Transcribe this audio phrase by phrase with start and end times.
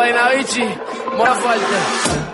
[0.00, 2.29] Eh, buena, bichi.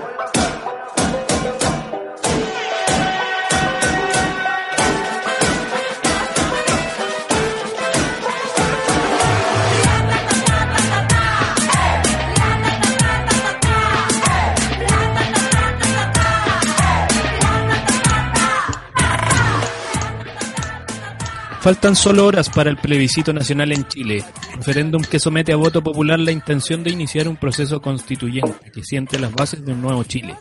[21.66, 24.22] Faltan solo horas para el plebiscito nacional en Chile,
[24.54, 29.18] referéndum que somete a voto popular la intención de iniciar un proceso constituyente que siente
[29.18, 30.36] las bases de un nuevo Chile.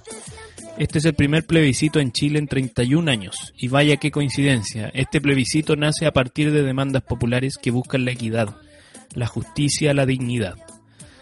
[0.78, 5.20] Este es el primer plebiscito en Chile en 31 años, y vaya qué coincidencia, este
[5.20, 8.58] plebiscito nace a partir de demandas populares que buscan la equidad,
[9.16, 10.54] la justicia, la dignidad.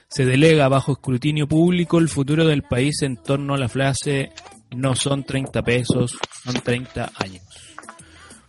[0.09, 4.33] Se delega bajo escrutinio público el futuro del país en torno a la frase
[4.69, 7.62] no son 30 pesos, son 30 años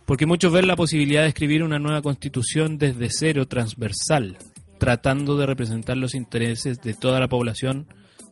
[0.05, 4.37] porque muchos ven la posibilidad de escribir una nueva constitución desde cero transversal,
[4.77, 7.87] tratando de representar los intereses de toda la población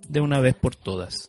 [0.08, 1.28] de una vez por todas.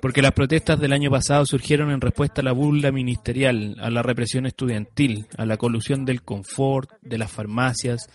[0.00, 4.02] Porque las protestas del año pasado surgieron en respuesta a la burla ministerial, a la
[4.02, 8.10] represión estudiantil, a la colusión del confort, de las farmacias,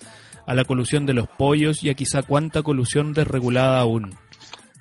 [0.45, 4.15] a la colusión de los pollos y a quizá cuánta colusión desregulada aún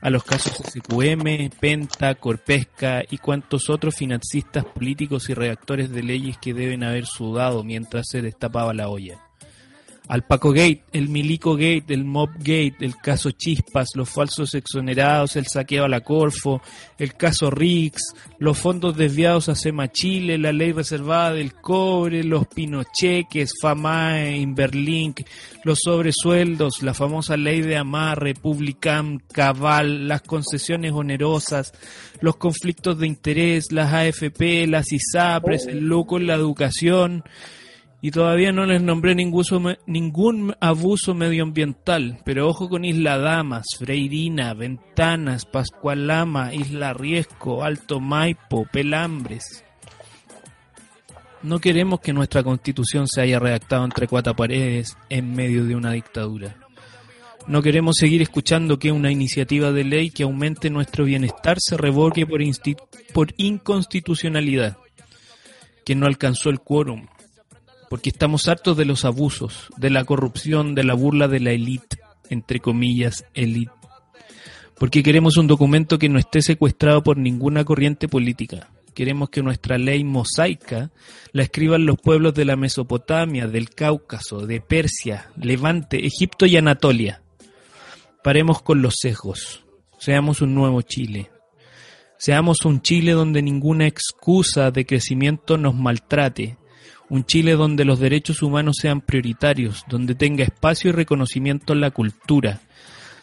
[0.00, 6.38] a los casos SQM, Penta, Corpesca y cuantos otros financistas políticos y redactores de leyes
[6.38, 9.27] que deben haber sudado mientras se destapaba la olla.
[10.08, 15.36] Al Paco Gate, el Milico Gate, el Mob Gate, el caso Chispas, los falsos exonerados,
[15.36, 16.62] el saqueo a la Corfo,
[16.96, 22.46] el caso Rix, los fondos desviados a Sema Chile, la ley reservada del cobre, los
[22.46, 25.20] pinocheques, FAMAE, Inverlink,
[25.64, 31.74] los sobresueldos, la famosa ley de amarre, Publicam, Cabal, las concesiones onerosas,
[32.22, 37.24] los conflictos de interés, las AFP, las ISAPRES, el loco en la educación,
[38.00, 45.44] y todavía no les nombré ningún, abuso medioambiental, pero ojo con Isla Damas, Freirina, Ventanas,
[45.46, 49.64] Pascualama, Isla Riesco, Alto Maipo, Pelambres.
[51.42, 55.92] No queremos que nuestra constitución se haya redactado entre cuatro paredes en medio de una
[55.92, 56.56] dictadura.
[57.48, 62.26] No queremos seguir escuchando que una iniciativa de ley que aumente nuestro bienestar se revoque
[62.26, 62.40] por,
[63.14, 64.76] por inconstitucionalidad,
[65.84, 67.06] que no alcanzó el quórum,
[67.88, 71.98] porque estamos hartos de los abusos, de la corrupción, de la burla de la élite,
[72.28, 73.72] entre comillas, élite.
[74.78, 78.68] Porque queremos un documento que no esté secuestrado por ninguna corriente política.
[78.94, 80.90] Queremos que nuestra ley mosaica
[81.32, 87.22] la escriban los pueblos de la Mesopotamia, del Cáucaso, de Persia, Levante, Egipto y Anatolia.
[88.22, 89.64] Paremos con los sesgos.
[89.98, 91.30] Seamos un nuevo Chile.
[92.18, 96.56] Seamos un Chile donde ninguna excusa de crecimiento nos maltrate,
[97.10, 101.90] un Chile donde los derechos humanos sean prioritarios, donde tenga espacio y reconocimiento en la
[101.90, 102.60] cultura,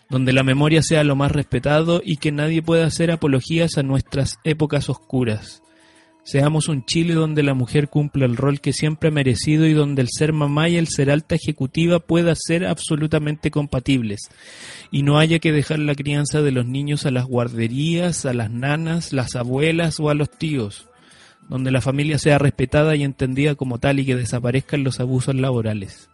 [0.10, 4.38] donde la memoria sea lo más respetado y que nadie pueda hacer apologías a nuestras
[4.44, 5.62] épocas oscuras.
[6.24, 10.02] Seamos un Chile donde la mujer cumpla el rol que siempre ha merecido y donde
[10.02, 14.22] el ser mamá y el ser alta ejecutiva pueda ser absolutamente compatibles
[14.92, 18.50] y no haya que dejar la crianza de los niños a las guarderías, a las
[18.50, 20.88] nanas, las abuelas o a los tíos
[21.50, 26.10] donde la familia sea respetada y entendida como tal y que desaparezcan los abusos laborales.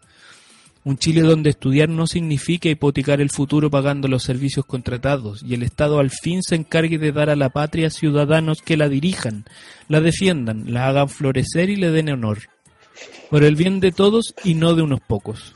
[0.84, 5.62] Un Chile donde estudiar no significa hipotecar el futuro pagando los servicios contratados y el
[5.62, 9.46] Estado al fin se encargue de dar a la patria ciudadanos que la dirijan,
[9.88, 12.40] la defiendan, la hagan florecer y le den honor.
[13.30, 15.56] Por el bien de todos y no de unos pocos.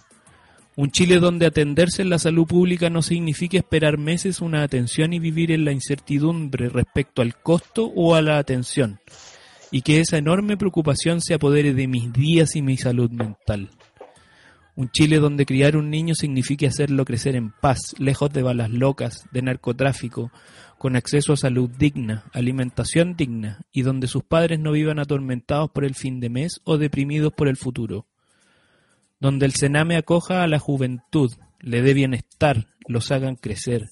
[0.75, 5.19] Un Chile donde atenderse en la salud pública no significa esperar meses una atención y
[5.19, 8.99] vivir en la incertidumbre respecto al costo o a la atención
[9.75, 13.71] y que esa enorme preocupación se apodere de mis días y mi salud mental.
[14.73, 19.27] Un Chile donde criar un niño signifique hacerlo crecer en paz, lejos de balas locas,
[19.33, 20.31] de narcotráfico,
[20.77, 25.83] con acceso a salud digna, alimentación digna, y donde sus padres no vivan atormentados por
[25.83, 28.05] el fin de mes o deprimidos por el futuro.
[29.19, 33.87] Donde el Sename acoja a la juventud, le dé bienestar, los hagan crecer,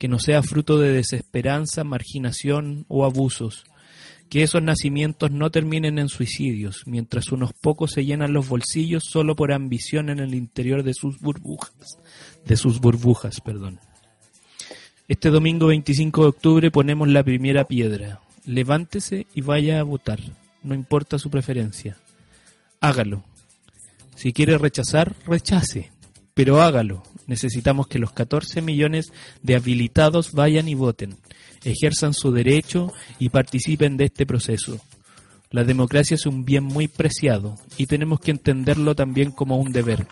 [0.00, 3.62] que no sea fruto de desesperanza, marginación o abusos,
[4.28, 9.34] Que esos nacimientos no terminen en suicidios, mientras unos pocos se llenan los bolsillos solo
[9.34, 11.98] por ambición en el interior de sus burbujas.
[12.44, 13.80] De sus burbujas, perdón.
[15.08, 18.20] Este domingo 25 de octubre ponemos la primera piedra.
[18.44, 20.20] Levántese y vaya a votar.
[20.62, 21.96] No importa su preferencia.
[22.80, 23.24] Hágalo.
[24.14, 25.90] Si quiere rechazar, rechace.
[26.34, 27.02] Pero hágalo.
[27.28, 31.18] Necesitamos que los 14 millones de habilitados vayan y voten,
[31.62, 34.80] ejerzan su derecho y participen de este proceso.
[35.50, 40.06] La democracia es un bien muy preciado y tenemos que entenderlo también como un deber.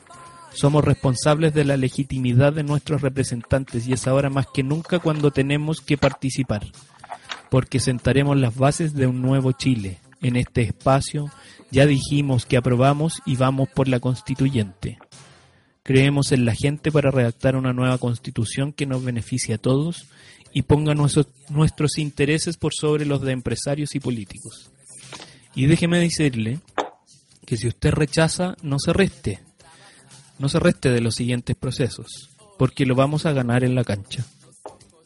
[0.53, 5.31] Somos responsables de la legitimidad de nuestros representantes y es ahora más que nunca cuando
[5.31, 6.67] tenemos que participar,
[7.51, 10.01] porque sentaremos las bases de un nuevo Chile.
[10.21, 11.31] En este espacio
[11.71, 14.99] ya dijimos que aprobamos y vamos por la constituyente.
[15.87, 20.09] Creemos en la gente para redactar una nueva constitución que nos beneficie a todos
[20.53, 24.73] y ponga nuestros, nuestros intereses por sobre los de empresarios y políticos.
[25.55, 26.59] Y déjeme decirle
[27.47, 29.39] que si usted rechaza, no se reste,
[30.41, 34.25] no se reste de los siguientes procesos, porque lo vamos a ganar en la cancha.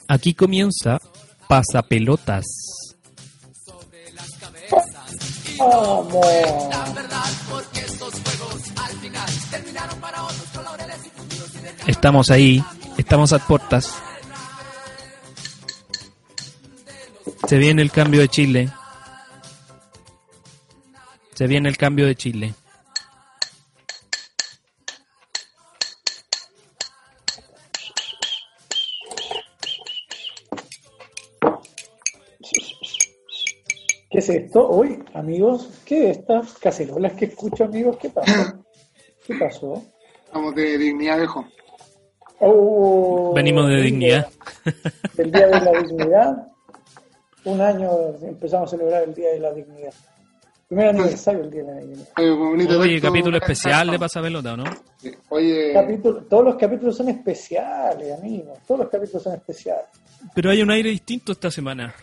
[0.08, 0.98] Aquí comienza
[1.46, 2.46] Pasapelotas.
[11.90, 12.62] Estamos ahí,
[12.98, 14.00] estamos a puertas.
[17.48, 18.70] Se viene el cambio de Chile.
[21.34, 22.54] Se viene el cambio de Chile.
[34.10, 34.70] ¿Qué es esto?
[34.70, 37.96] Uy, amigos, ¿qué es estas cacerolas que escucho, amigos?
[38.00, 38.64] ¿Qué pasó?
[39.26, 39.84] ¿Qué pasó?
[40.32, 41.44] Vamos de dignidad, viejo.
[42.40, 44.28] Oh, Venimos de el dignidad.
[45.14, 46.46] Del Día de la Dignidad.
[47.44, 47.90] Un año
[48.22, 49.92] empezamos a celebrar el Día de la Dignidad.
[50.68, 52.78] Primer aniversario del Día de la Dignidad.
[52.80, 54.64] Oye, capítulo especial de Pasapelota, ¿o ¿no?
[55.30, 58.58] Oye, Capítulo- todos los capítulos son especiales, amigos.
[58.66, 59.84] Todos los capítulos son especiales.
[60.34, 61.94] Pero hay un aire distinto esta semana.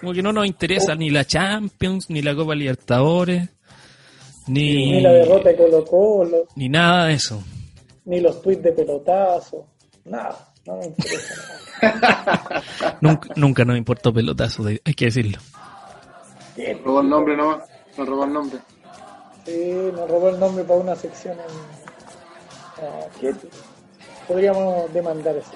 [0.00, 3.48] Como que no nos interesa ni la Champions, ni la Copa Libertadores,
[4.48, 7.42] ni, Ni la derrota de Colo Colo, ni nada de eso.
[8.04, 9.66] Ni los tweets de pelotazo.
[10.04, 11.34] Nada, no me interesa
[11.80, 12.62] nada.
[13.00, 15.38] Nunca, nunca nos importó pelotazo, hay que decirlo.
[16.56, 16.80] Bien.
[16.84, 17.68] robó el nombre nomás.
[17.96, 18.58] No robó el nombre.
[19.44, 22.84] Sí, nos robó el nombre para una sección en.
[22.84, 23.34] ah, ¿qué?
[24.28, 25.50] Podríamos demandar eso.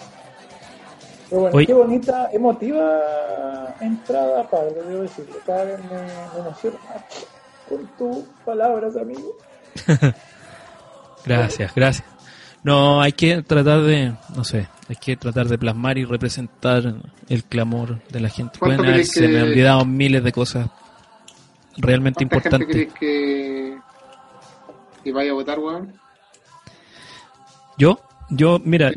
[1.28, 1.66] Pero bueno, Oye.
[1.66, 5.36] qué bonita, emotiva entrada, Pablo, debo decirlo.
[5.44, 6.02] Cada vez me,
[6.34, 7.26] me emociona más
[7.68, 9.36] con tus palabras, amigo.
[11.26, 12.15] Gracias, gracias.
[12.66, 16.96] No, hay que tratar de, no sé, hay que tratar de plasmar y representar
[17.28, 18.58] el clamor de la gente.
[18.58, 20.68] ¿Cuánto Pueden haberse que- me olvidado miles de cosas
[21.76, 22.92] realmente ¿Cuánta gente importantes.
[22.92, 23.78] crees que,
[25.04, 25.94] que vaya a votar, weón?
[27.78, 28.90] Yo, yo, mira,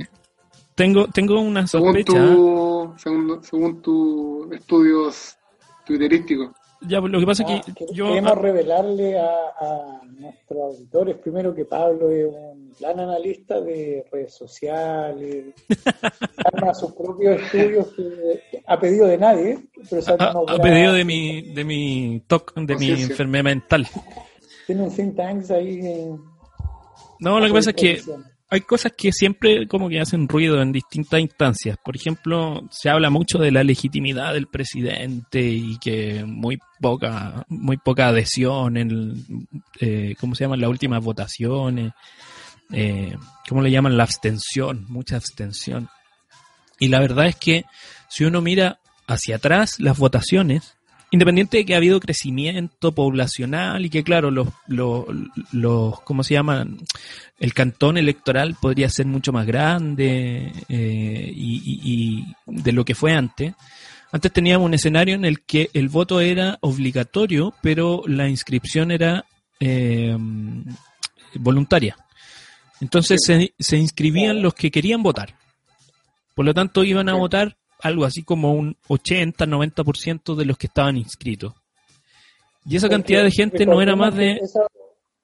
[0.73, 2.13] tengo, tengo una Según sospecha.
[2.13, 5.37] tu, según, según tus estudios
[5.85, 6.49] twitterísticos.
[6.81, 9.27] Ya, lo que pasa Ah, es que yo, queremos revelarle a,
[9.59, 15.53] a nuestros auditores primero que Pablo es un gran analista de redes sociales,
[16.53, 19.59] arma sus propios estudios que, a pedido de nadie,
[19.89, 23.05] pero se a, a pedido de mi, de mi TOC, de mi Conciencia.
[23.07, 23.87] enfermedad mental.
[24.65, 25.79] tiene un think tank ahí.
[25.81, 26.21] en-
[27.19, 28.01] No, lo que pasa es que.
[28.51, 31.77] Hay cosas que siempre como que hacen ruido en distintas instancias.
[31.83, 37.77] Por ejemplo, se habla mucho de la legitimidad del presidente y que muy poca, muy
[37.77, 39.47] poca adhesión en,
[39.79, 41.93] eh, ¿cómo se llaman las últimas votaciones?
[42.71, 43.15] Eh,
[43.47, 44.85] ¿Cómo le llaman la abstención?
[44.89, 45.87] Mucha abstención.
[46.79, 47.65] Y la verdad es que
[48.09, 50.75] si uno mira hacia atrás las votaciones,
[51.11, 55.05] independiente de que ha habido crecimiento poblacional y que claro, los, los,
[55.51, 56.77] los ¿cómo se llaman?
[57.39, 62.95] El cantón electoral podría ser mucho más grande eh, y, y- y de lo que
[62.95, 63.53] fue antes.
[64.11, 69.25] Antes teníamos un escenario en el que el voto era obligatorio, pero la inscripción era
[69.59, 70.15] eh,
[71.35, 71.95] voluntaria.
[72.81, 75.35] Entonces se, se inscribían los que querían votar.
[76.35, 77.17] Por lo tanto, iban a Sí.
[77.19, 81.53] votar algo así como un 80-90% de los que estaban inscritos.
[82.65, 84.35] Y esa cantidad de gente no era más de...
[84.39, 84.67] que esa-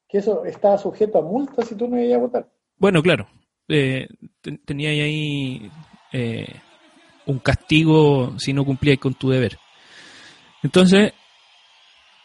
[0.07, 2.49] que eso estaba sujeto a multa si tú no ibas a votar.
[2.77, 3.27] Bueno, claro.
[3.67, 4.07] Eh,
[4.41, 5.69] ten- tenía ahí
[6.13, 6.47] eh,
[7.25, 9.57] un castigo si no cumplías con tu deber.
[10.63, 11.11] Entonces,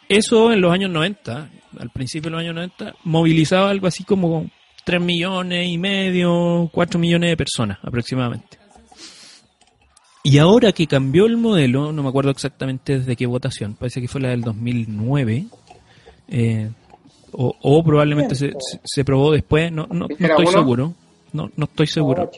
[0.07, 4.49] eso en los años 90, al principio de los años 90, movilizaba algo así como
[4.85, 8.57] 3 millones y medio, 4 millones de personas aproximadamente.
[10.23, 14.07] Y ahora que cambió el modelo, no me acuerdo exactamente desde qué votación, parece que
[14.07, 15.45] fue la del 2009,
[16.27, 16.69] eh,
[17.31, 20.51] o, o probablemente se, se, se probó después, no, no, no ¿Era estoy uno?
[20.51, 20.93] seguro.
[21.33, 22.29] No, no estoy seguro.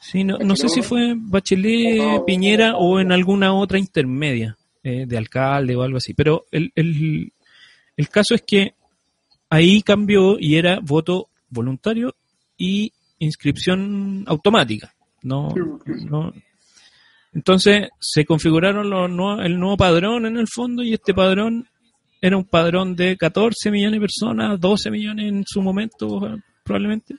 [0.00, 5.18] Sí, no, no sé si fue Bachelet, Piñera o en alguna otra intermedia eh, de
[5.18, 6.14] alcalde o algo así.
[6.14, 7.32] Pero el, el,
[7.96, 8.74] el caso es que
[9.50, 12.14] ahí cambió y era voto voluntario
[12.56, 14.92] y inscripción automática.
[15.22, 15.54] No,
[15.86, 16.32] no.
[17.34, 21.66] Entonces se configuraron los el nuevo padrón en el fondo y este padrón
[22.20, 26.20] era un padrón de 14 millones de personas, 12 millones en su momento
[26.62, 27.16] probablemente.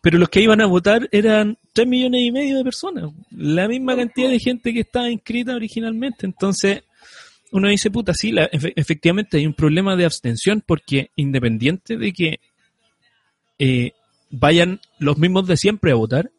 [0.00, 3.94] Pero los que iban a votar eran 3 millones y medio de personas, la misma
[3.96, 6.26] cantidad de gente que estaba inscrita originalmente.
[6.26, 6.82] Entonces
[7.52, 12.12] uno dice, puta, sí, la- efe- efectivamente hay un problema de abstención porque independiente de
[12.12, 12.40] que
[13.58, 13.92] eh,
[14.30, 16.30] vayan los mismos de siempre a votar,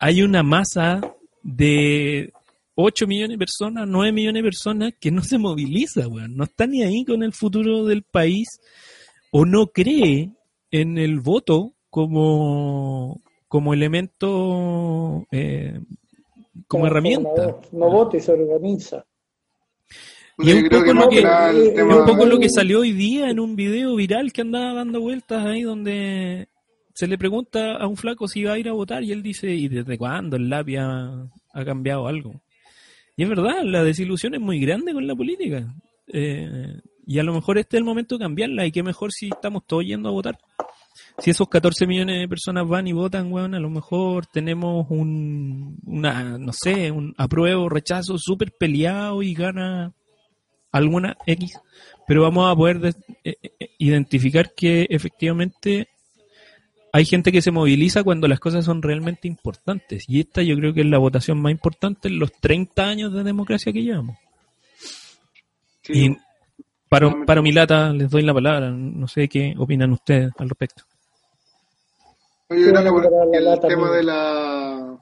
[0.00, 1.00] hay una masa
[1.42, 2.32] de
[2.74, 6.36] 8 millones de personas, 9 millones de personas que no se moviliza, weón.
[6.36, 8.46] No está ni ahí con el futuro del país
[9.30, 10.30] o no cree
[10.70, 15.80] en el voto como, como elemento, eh,
[16.66, 17.46] como herramienta.
[17.46, 19.04] No, no vote, se organiza.
[20.38, 23.40] Y es un poco, lo que es un poco lo que salió hoy día en
[23.40, 26.48] un video viral que andaba dando vueltas ahí donde
[26.98, 29.54] se le pregunta a un flaco si va a ir a votar y él dice,
[29.54, 32.42] ¿y desde cuándo el lápiz ha, cambiado algo?
[33.16, 35.72] Y es verdad, la desilusión es muy grande con la política.
[36.08, 39.28] Eh, y a lo mejor este es el momento de cambiarla y qué mejor si
[39.28, 40.40] estamos todos yendo a votar.
[41.18, 45.78] Si esos 14 millones de personas van y votan, weón, a lo mejor tenemos un,
[45.86, 49.92] una, no sé, un apruebo, rechazo súper peleado y gana
[50.72, 51.60] alguna X,
[52.08, 55.90] pero vamos a poder eh, eh, identificar que efectivamente
[56.98, 60.04] hay gente que se moviliza cuando las cosas son realmente importantes.
[60.08, 63.22] Y esta yo creo que es la votación más importante en los 30 años de
[63.22, 64.16] democracia que llevamos.
[65.82, 66.16] Sí, Y
[66.88, 68.72] para, para mi lata les doy la palabra.
[68.72, 70.82] No sé qué opinan ustedes al respecto.
[72.50, 73.00] Yo creo
[73.30, 74.98] que el tema de la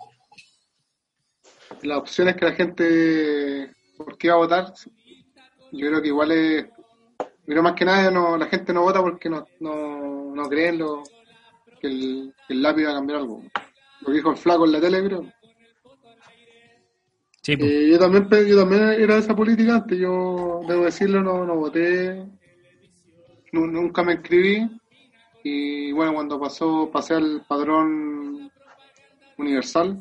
[1.80, 4.74] de las opciones que la gente por qué va a votar,
[5.72, 6.66] yo creo que igual es,
[7.46, 10.78] pero más que nada no, la gente no vota porque no, no, no cree en
[10.78, 11.02] lo,
[11.80, 13.42] que, el, que el lápiz va a cambiar algo.
[14.00, 15.32] Lo que dijo el flaco en la tele, creo.
[17.42, 17.70] Sí, pues.
[17.70, 21.54] Eh, yo también yo también era de esa política antes, yo debo decirlo, no, no
[21.54, 22.26] voté,
[23.52, 24.68] nu- nunca me inscribí
[25.44, 28.50] y bueno, cuando pasó, pasé al padrón
[29.38, 29.96] universal,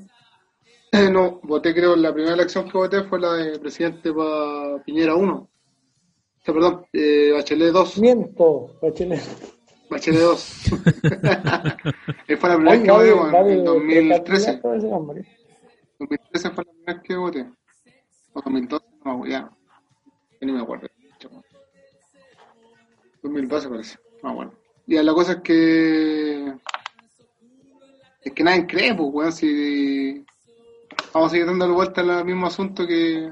[0.92, 5.14] eh, no, voté creo, la primera elección que voté fue la de presidente para Piñera
[5.14, 5.50] 1, o
[6.44, 9.55] sea, perdón, eh, Bachelet 2, Miento, Bachelet.
[9.90, 10.72] Bachelet 2.
[12.28, 14.46] Eh, fue la primera vez que voté, de- de- en de 2013.
[14.46, 15.26] candidato ese hombre.
[16.00, 17.46] 2013 fue la primera vez que voté.
[18.34, 19.50] O 2012, no ya.
[20.42, 20.88] Ya ni me acuerdo.
[23.24, 23.98] 2012 parece.
[24.24, 24.52] Ah, bueno.
[24.88, 26.54] Ya, la cosa es que.
[28.22, 29.32] Es que nadie cree, pues, weón.
[29.32, 30.24] Si.
[31.14, 33.32] Vamos a seguir dándole vuelta al mismo asunto que.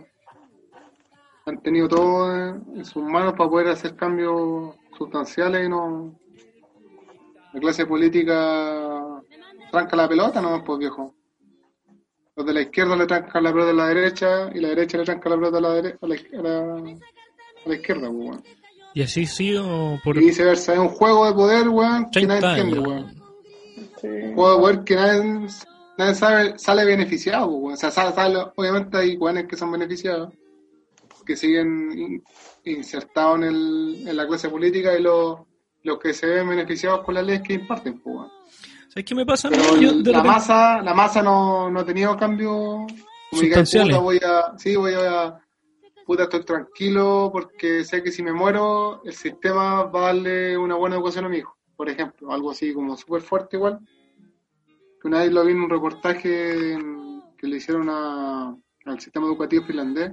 [1.46, 6.16] Han tenido todo en sus manos para poder hacer cambios sustanciales y no.
[7.54, 9.22] La clase política
[9.72, 11.14] tranca la pelota, no, pues viejo.
[12.36, 15.04] Los de la izquierda le trancan la pelota a la derecha y la derecha le
[15.06, 18.44] tranca la pelota a la, dere- a la, a la, a la izquierda, pues, weón.
[18.96, 22.62] Y así sido por Y viceversa, es un juego de poder, weón, que 30 nadie
[22.62, 23.16] entiende, weón.
[24.02, 24.08] Sí.
[24.08, 25.48] Un juego de poder que nadie,
[25.98, 27.74] nadie sabe, sale beneficiado, pues, weón.
[27.74, 30.34] O sea, sale, sale- obviamente hay weones que son beneficiados,
[31.26, 32.24] que siguen in-
[32.66, 35.40] insertados en, el, en la clase política y los,
[35.84, 38.28] los que se ven beneficiados con las leyes que imparten, pues.
[38.90, 39.50] ¿Sabes qué me pasa?
[39.50, 42.84] Pero Yo de la repente- masa, la masa no, no ha tenido cambios
[43.32, 43.98] Sustanciales.
[43.98, 45.40] voy a, sí, voy a,
[46.06, 50.76] puta, estoy tranquilo porque sé que si me muero, el sistema va a darle una
[50.76, 53.80] buena educación a mi hijo, por ejemplo, algo así como súper fuerte igual.
[55.02, 56.78] Que una vez lo vi en un reportaje
[57.38, 60.12] que le hicieron a- al sistema educativo finlandés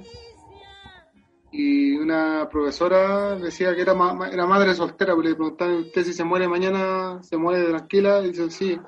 [1.53, 6.13] y una profesora decía que era, ma- era madre soltera, porque le preguntaban, ¿usted si
[6.13, 8.21] se muere mañana, se muere tranquila?
[8.23, 8.79] Y dice, sí,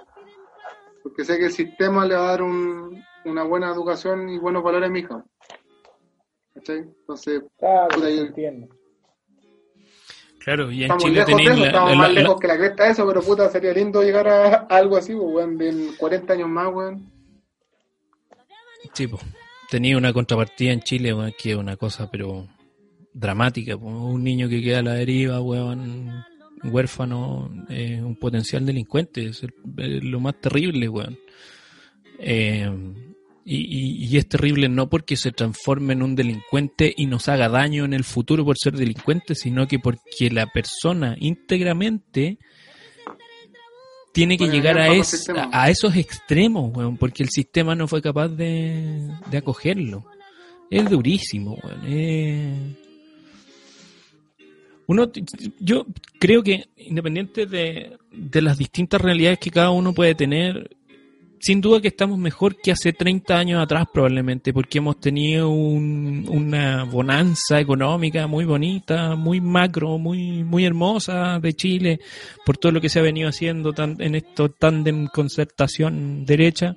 [1.02, 4.62] porque sé que el sistema le va a dar un- una buena educación y buenos
[4.62, 5.24] valores a mi hija.
[6.54, 6.78] ¿Cachai?
[6.78, 8.68] Entonces, Claro, Puta, yo- entiende.
[10.38, 12.40] Claro, y en estamos Chile lejos de tenéis eso, la, estamos la- más la- lejos
[12.40, 15.56] que la cresta de eso, pero puta, sería lindo llegar a, algo así, pues, weón,
[15.56, 17.10] de en 40 años más, weón.
[18.92, 19.18] Sí, po.
[19.70, 22.46] tenía una contrapartida en Chile, weón, que es una cosa, pero
[23.14, 23.76] dramática.
[23.76, 26.24] Un niño que queda a la deriva, weón,
[26.64, 31.18] huérfano, un potencial delincuente, es, el- es lo más terrible, weón.
[32.18, 32.70] Eh,
[33.44, 37.48] Y, y- y es terrible no porque se transforme en un delincuente y nos haga
[37.48, 42.38] daño en el futuro por ser delincuente, sino que porque la persona íntegramente
[44.12, 47.88] tiene que Bueno, llegar a, es- a, a esos extremos, weón, porque el sistema no
[47.88, 50.04] fue capaz de, de acogerlo.
[50.70, 51.80] Es durísimo, weón.
[54.86, 55.10] Uno,
[55.60, 55.86] yo
[56.18, 57.96] creo que independiente de,
[58.40, 60.76] las distintas realidades que cada uno puede tener,
[61.38, 66.26] sin duda que estamos mejor que hace 30 años atrás probablemente, porque hemos tenido un-
[66.28, 72.00] una bonanza económica muy bonita, muy macro, muy muy hermosa de Chile,
[72.44, 76.76] por todo lo que se ha venido haciendo tan, en esto tándem concertación derecha,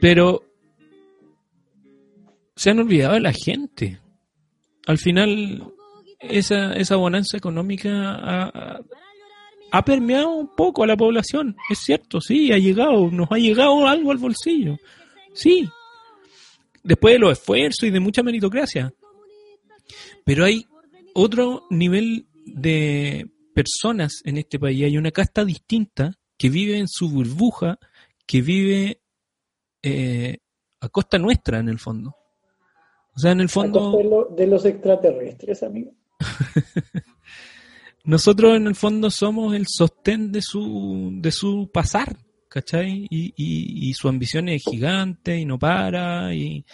[0.00, 0.42] pero
[2.56, 3.98] se han olvidado de la gente.
[4.86, 5.72] Al final,
[6.30, 8.80] esa, esa bonanza económica
[9.70, 11.56] ha, permeado un poco a la población.
[11.70, 14.76] Es cierto, sí, ha llegado, nos ha llegado algo al bolsillo.
[15.32, 15.68] Sí.
[16.82, 18.92] Después de los esfuerzos y de mucha meritocracia.
[20.24, 20.66] Pero hay
[21.14, 24.84] otro nivel de personas en este país.
[24.84, 27.78] Hay una casta distinta que vive en su burbuja,
[28.26, 29.00] que vive
[29.82, 30.38] eh,
[30.80, 32.14] a costa nuestra, en el fondo.
[33.14, 35.92] O sea, en el A costa fondo, de, lo- de los extraterrestres, amigo.
[38.04, 42.16] nosotros en el fondo somos el sostén de su, de su pasar,
[42.48, 43.06] ¿cachai?
[43.10, 46.64] Y, y, su ambición es gigante y no para y,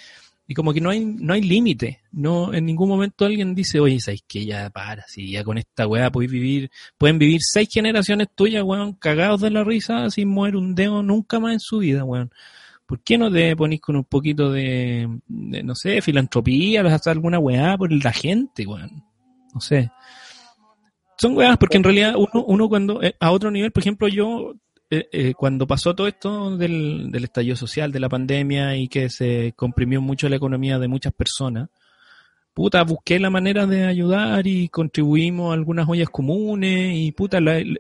[0.51, 2.01] y como que no hay, no hay límite.
[2.11, 5.87] No, en ningún momento alguien dice, oye, ¿sabes que Ya para, si ya con esta
[5.87, 10.75] weá vivir, pueden vivir seis generaciones tuyas, weón, cagados de la risa sin mover un
[10.75, 12.33] dedo nunca más en su vida, weón.
[12.85, 17.39] ¿Por qué no te ponís con un poquito de, de, no sé, filantropía, hacer alguna
[17.39, 19.05] weá por la gente, weón?
[19.55, 19.91] No sé.
[21.19, 24.55] Son weas porque en realidad uno, uno cuando, eh, a otro nivel, por ejemplo, yo,
[24.91, 29.11] eh, eh, cuando pasó todo esto del, del estallido social, de la pandemia y que
[29.11, 31.69] se comprimió mucho la economía de muchas personas,
[32.55, 37.61] puta, busqué la manera de ayudar y contribuimos a algunas ollas comunes y puta, la-
[37.61, 37.79] la-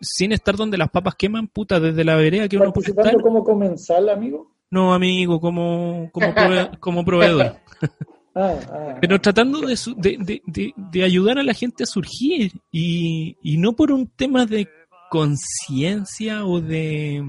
[0.00, 3.22] sin estar donde las papas queman, puta, desde la vereda que uno puede estar.
[3.22, 4.52] Como comensal, amigo.
[4.70, 7.56] No, amigo, como, como, prove- como proveedor.
[8.40, 11.86] Ah, ah, Pero tratando de, su- de, de- de- de ayudar a la gente a
[11.86, 14.68] surgir y, y no por un tema de
[15.10, 17.22] conciencia o de,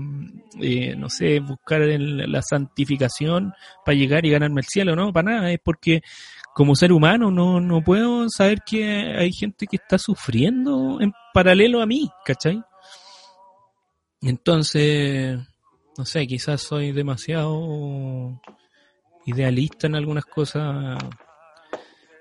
[0.62, 5.32] eh, no sé, buscar el- la santificación para llegar y ganarme el cielo, no, para
[5.32, 6.02] nada, es porque
[6.54, 8.86] como ser humano no, no puedo saber que
[9.18, 12.62] hay gente que está sufriendo en paralelo a mí, ¿cachai?
[14.22, 15.40] Entonces,
[15.98, 18.40] no sé, quizás soy demasiado
[19.26, 20.98] idealista en algunas cosas.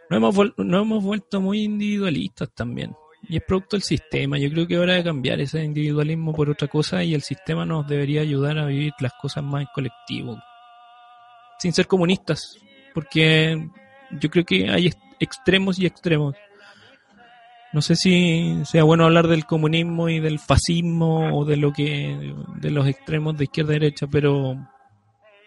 [0.08, 2.94] No hemos, hemos vuelto muy individualistas también.
[3.28, 4.38] Y es producto del sistema.
[4.38, 7.66] Yo creo que es hora de cambiar ese individualismo por otra cosa y el sistema
[7.66, 10.38] nos debería ayudar a vivir las cosas más en colectivo.
[11.58, 12.58] Sin ser comunistas.
[12.94, 13.68] Porque
[14.10, 16.34] yo creo que hay ex- extremos y extremos.
[17.72, 22.34] No sé si sea bueno hablar del comunismo y del fascismo o de lo que
[22.56, 24.56] de los extremos de izquierda a derecha, pero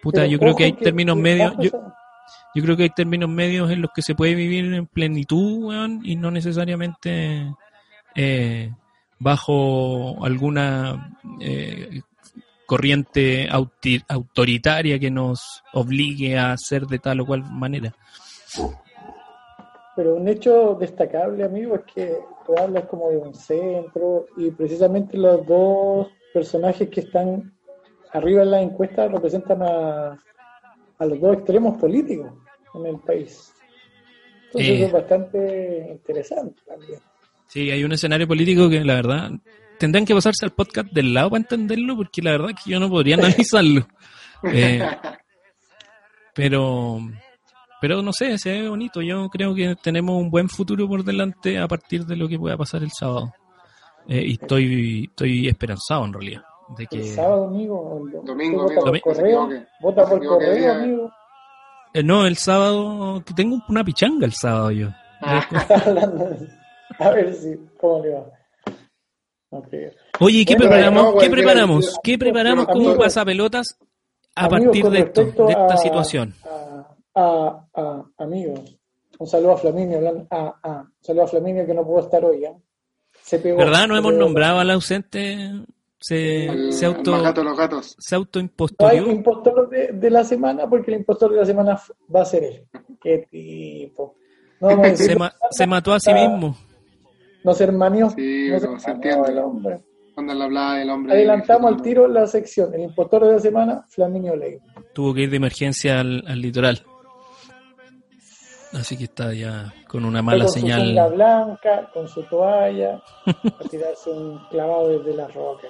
[0.04, 1.63] puta, Pero yo creo que hay términos medios, bajo
[2.54, 6.02] yo, creo que hay términos medios en los que se puede vivir en plenitud, weón,
[6.04, 7.56] y no necesariamente
[8.13, 8.70] eh,
[9.18, 12.02] bajo alguna eh,
[12.66, 17.96] corriente autoritaria que nos obligue a hacer de tal o cual manera.
[19.96, 25.18] Pero un hecho destacable, amigo, es que tú hablas como de un centro y precisamente
[25.18, 27.53] los dos personajes que están
[28.13, 30.19] arriba en la encuesta representan a,
[30.99, 32.32] a los dos extremos políticos
[32.76, 33.54] en el país.
[34.45, 34.76] Entonces Eh.
[34.76, 36.99] eso es bastante interesante también.
[37.47, 39.32] Sí, hay un escenario político que la verdad
[39.80, 42.80] tendrán que pasarse al podcast del lado para entenderlo, porque la verdad es que yo
[42.80, 43.86] no podría analizarlo.
[44.45, 44.86] Eh,
[46.34, 46.99] pero,
[47.80, 49.02] pero no sé, se ve bonito.
[49.02, 52.58] Yo creo que tenemos un buen futuro por delante a partir de lo que pueda
[52.58, 53.32] pasar el sábado.
[54.06, 56.43] Eh, y estoy, estoy esperanzado en realidad.
[56.78, 58.02] De El sábado, amigo.
[58.13, 59.49] el- Domingo, ¿usted vota por correo.
[59.82, 60.76] Vota por correo, día.
[60.76, 61.12] amigo.
[61.93, 64.88] Eh, no, el sábado, que tengo una pichanga el sábado yo.
[66.99, 68.26] a ver si, ¿cómo le va?
[69.52, 69.67] Ok.
[70.19, 71.13] Oye, ¿qué Bueno, preparamos?
[71.13, 71.99] no, ¿Qué preparamos?
[72.04, 73.78] ¿Qué preparamos como pasapelotas
[74.36, 76.34] a Amigos, partir de esto, de esta a- situación?
[76.43, 78.78] A, a- a- amigos,
[79.19, 82.26] un saludo a Flaminio, hablan- a, a- un saludo a Flaminio que no pudo estar
[82.26, 82.43] hoy.
[82.45, 82.54] ¿eh?
[83.21, 83.58] Se pegó.
[83.60, 83.88] ¿Verdad?
[83.88, 84.23] No se hemos pegó.
[84.26, 85.52] nombrado al ausente.
[86.06, 87.96] Se, El, se auto más gato de los gatos.
[87.98, 89.10] se No hay autoimpostorió.
[89.10, 91.80] impostor de, de la semana porque el impostor de la semana
[92.13, 92.68] va a ser él.
[93.02, 94.16] Qué tipo.
[94.60, 96.58] No Se, ma- se mató a sí mismo.
[97.46, 98.10] no ser manio.
[98.10, 99.32] Sí, no pero se entiende.
[99.32, 99.82] el hombre.
[100.13, 101.13] Cuando la habla el hombre.
[101.13, 102.74] Adelantamos al tiro la sección.
[102.74, 104.58] El impostor de la semana, Flaminio Ley.
[104.94, 106.84] tuvo que ir de emergencia al, al litoral.
[108.74, 111.12] Así que está ya con una mala con su señal.
[111.13, 115.70] blanca, con su toalla, a tirarse un clavado desde las rocas.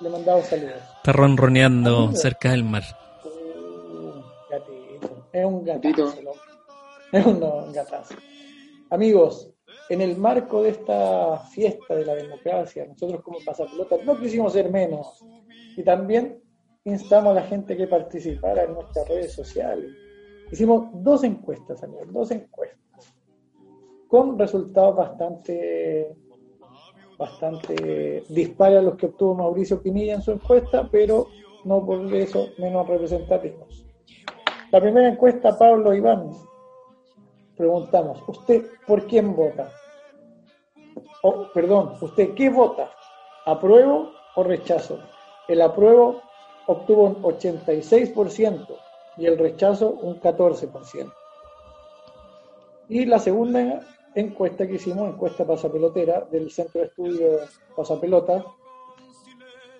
[0.00, 0.74] Le mandaba saludos.
[0.96, 2.12] Está ronroneando Amigo.
[2.16, 2.82] cerca del mar.
[3.24, 5.26] Uh, gatito.
[5.32, 6.04] Es un Gatito.
[6.06, 6.22] gatazo.
[6.22, 6.38] loco.
[7.12, 8.14] Es un, no, un gatazo.
[8.90, 9.52] Amigos,
[9.88, 14.70] en el marco de esta fiesta de la democracia, nosotros como pasapelotas no quisimos ser
[14.70, 15.22] menos.
[15.76, 16.40] Y también
[16.84, 19.90] instamos a la gente que participara en nuestras redes sociales.
[20.50, 22.78] Hicimos dos encuestas, amigos, dos encuestas.
[24.08, 26.16] Con resultados bastante
[27.20, 31.26] bastante dispares a los que obtuvo Mauricio Pinilla en su encuesta, pero
[31.64, 33.84] no por eso menos representativos.
[34.70, 36.30] La primera encuesta, Pablo Iván,
[37.56, 39.70] preguntamos, ¿usted por quién vota?
[41.22, 42.90] O, perdón, ¿usted qué vota?
[43.44, 44.98] ¿Apruebo o rechazo?
[45.46, 46.22] El apruebo
[46.68, 48.66] obtuvo un 86%
[49.18, 51.12] y el rechazo un 14%.
[52.88, 53.82] Y la segunda
[54.14, 58.44] encuesta que hicimos, encuesta pasapelotera del Centro de Estudios Pasapelota,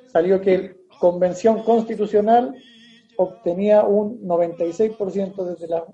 [0.07, 2.55] salió que la Convención Constitucional
[3.17, 5.85] obtenía un 96% desde la,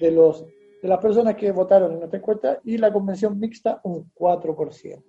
[0.00, 0.44] de, los,
[0.82, 5.02] de las personas que votaron en nuestra encuesta y la Convención Mixta un 4%.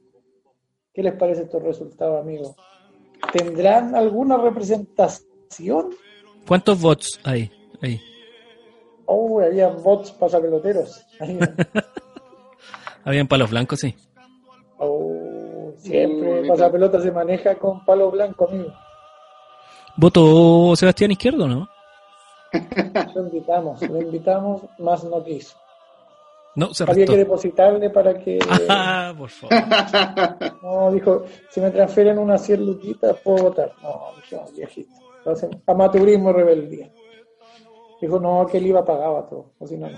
[0.93, 2.53] ¿Qué les parece estos resultados, amigos?
[3.31, 5.91] ¿Tendrán alguna representación?
[6.47, 7.49] ¿Cuántos votos hay
[7.81, 8.01] ahí?
[9.05, 11.05] Oh, había bots pasapeloteros.
[13.03, 13.95] Habían palos blancos, sí.
[14.77, 16.53] Oh, siempre bonito.
[16.53, 18.71] pasapelota se maneja con palo blanco, amigo.
[19.97, 21.67] ¿Votó Sebastián Izquierdo, no?
[23.15, 25.57] Lo invitamos, lo invitamos, más no quiso.
[26.55, 28.39] No, se Había que depositarle para que.
[28.69, 29.55] Ah, por favor.
[30.61, 33.71] No, dijo, si me transfieren unas 100 luquitas, puedo votar.
[33.81, 34.11] No,
[34.55, 34.89] viejito.
[35.19, 36.91] Entonces, amateurismo y rebeldía.
[38.01, 39.53] Dijo, no, que él iba pagado a todo.
[39.59, 39.97] O si no, no.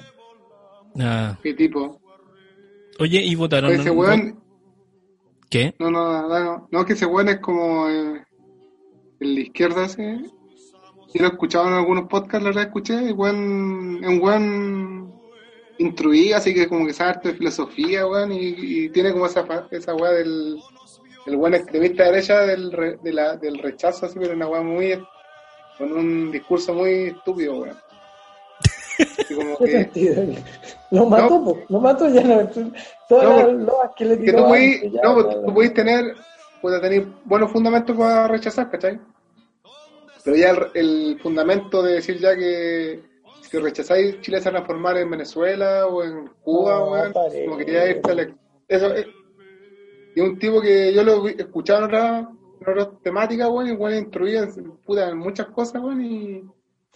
[0.99, 1.37] Ah.
[1.41, 1.99] ¿Qué tipo?
[2.99, 3.71] Oye, ¿y votaron?
[3.71, 3.93] Ese no?
[3.93, 4.43] weón,
[5.49, 5.73] ¿Qué?
[5.79, 8.23] no, no, no, no, que ese weón es como eh,
[9.19, 10.19] el izquierda ese.
[11.13, 15.13] Yo lo he escuchado en algunos podcasts, la verdad escuché, es un weón
[15.77, 19.45] instruido, así que como que sabe harto de filosofía, weón, y, y tiene como esa,
[19.71, 20.57] esa weá del
[21.25, 24.61] el buen extremista de derecha del, re- de la, del rechazo, así, pero una weá
[24.61, 25.01] muy,
[25.77, 27.77] con un discurso muy estúpido, weón.
[29.35, 30.23] Como ¿Qué que, sentido?
[30.91, 32.47] Lo mató, po, lo mató ya no.
[33.09, 35.73] Todas No, las que le que tiró tú ya, no, ya, tú ya.
[35.73, 36.15] tener,
[36.61, 38.99] puedes tener buenos fundamentos para rechazar, ¿cachai?
[40.23, 43.01] Pero ya el, el fundamento de decir ya que
[43.41, 47.13] si rechazáis Chile se va a transformar en Venezuela o en Cuba, No, weón,
[47.45, 48.35] como quería irte a la-
[48.67, 49.07] Eso es.
[50.15, 52.25] Y un tipo que yo lo escuchaba en otras
[52.61, 56.43] en otras temáticas, weón, y weón instruía en, puta, en muchas cosas, weón, y,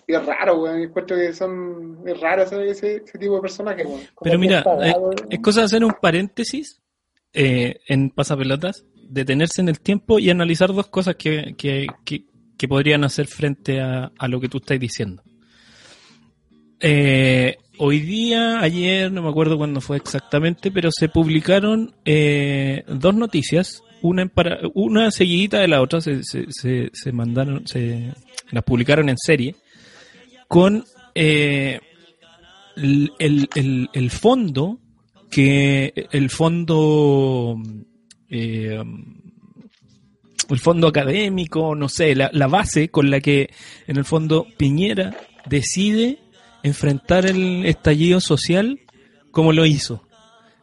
[0.07, 3.85] y es raro, weón, encuentro que son, es raro ese, ese, ese tipo de personajes,
[3.85, 4.01] weón.
[4.21, 5.27] Pero mira, es pagado, ¿no?
[5.29, 6.81] es cosa de hacer un paréntesis
[7.33, 12.25] eh, en pasapelotas, detenerse en el tiempo y analizar dos cosas que, que, que,
[12.57, 15.23] que podrían hacer frente a, a lo que tú estás diciendo.
[16.79, 23.13] Eh, hoy día, ayer, no me acuerdo cuándo fue exactamente, pero se publicaron eh, dos
[23.13, 28.13] noticias, una en para, una seguidita de la otra, se, se, se, se mandaron, se
[28.51, 29.55] las publicaron en serie,
[30.47, 31.79] con eh,
[32.75, 34.79] el, el, el, fondo
[35.29, 37.57] que el fondo
[38.29, 38.81] eh,
[40.49, 43.49] el fondo académico, no sé, la, la base con la que
[43.85, 46.19] en el fondo Piñera decide
[46.63, 48.79] enfrentar el estallido social
[49.31, 50.06] como lo hizo.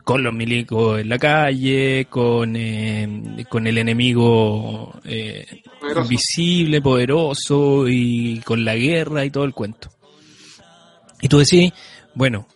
[0.04, 5.46] Con los milicos en la calle, con, eh, con el enemigo eh,
[5.80, 6.02] Poderoso.
[6.02, 9.88] invisible, poderoso y con la guerra y todo el cuento.
[11.22, 11.72] Y tú decís,
[12.14, 12.46] bueno,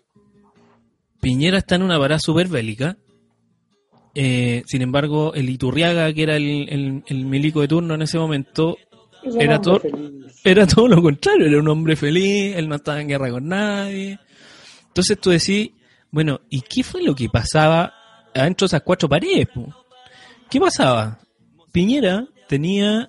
[1.22, 2.96] Piñera está en una parada súper bélica.
[4.14, 8.18] eh, sin embargo, el Iturriaga, que era el, el- el milico de turno en ese
[8.18, 8.76] momento,
[9.22, 10.40] Es era todo- feliz.
[10.44, 14.18] era todo lo contrario, era un hombre feliz, él no estaba en guerra con nadie.
[14.88, 15.70] Entonces tú decís,
[16.10, 17.92] bueno, ¿y qué fue lo que pasaba
[18.34, 19.46] adentro de esas cuatro paredes?
[19.52, 19.66] po?
[20.50, 21.18] ¿Qué pasaba?
[21.72, 23.08] Piñera tenía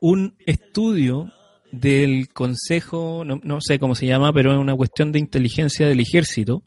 [0.00, 1.32] un estudio
[1.72, 6.00] del Consejo, no, no sé cómo se llama, pero es una cuestión de inteligencia del
[6.00, 6.62] ejército,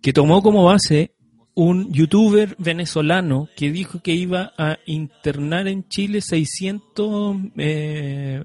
[0.00, 1.14] que tomó como base
[1.54, 8.44] un youtuber venezolano que dijo que iba a internar en Chile 600, eh,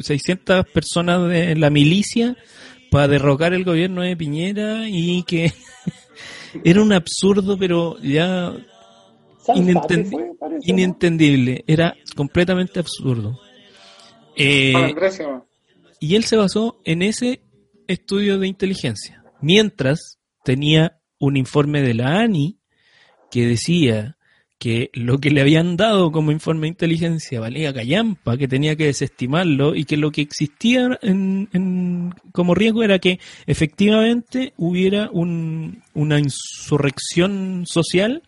[0.00, 2.36] 600 personas de la milicia
[2.90, 5.52] para derrocar el gobierno de Piñera y que
[6.64, 8.52] era un absurdo, pero ya
[9.48, 13.38] inentendi- inentendible, era completamente absurdo.
[14.36, 14.94] Eh.
[15.98, 17.42] Y él se basó en ese
[17.86, 19.22] estudio de inteligencia.
[19.40, 22.58] Mientras tenía un informe de la ANI
[23.30, 24.16] que decía
[24.60, 28.84] que lo que le habían dado como informe de inteligencia valía callampa, que tenía que
[28.84, 35.82] desestimarlo y que lo que existía en, en- como riesgo era que efectivamente hubiera un-
[35.94, 38.22] una insurrección social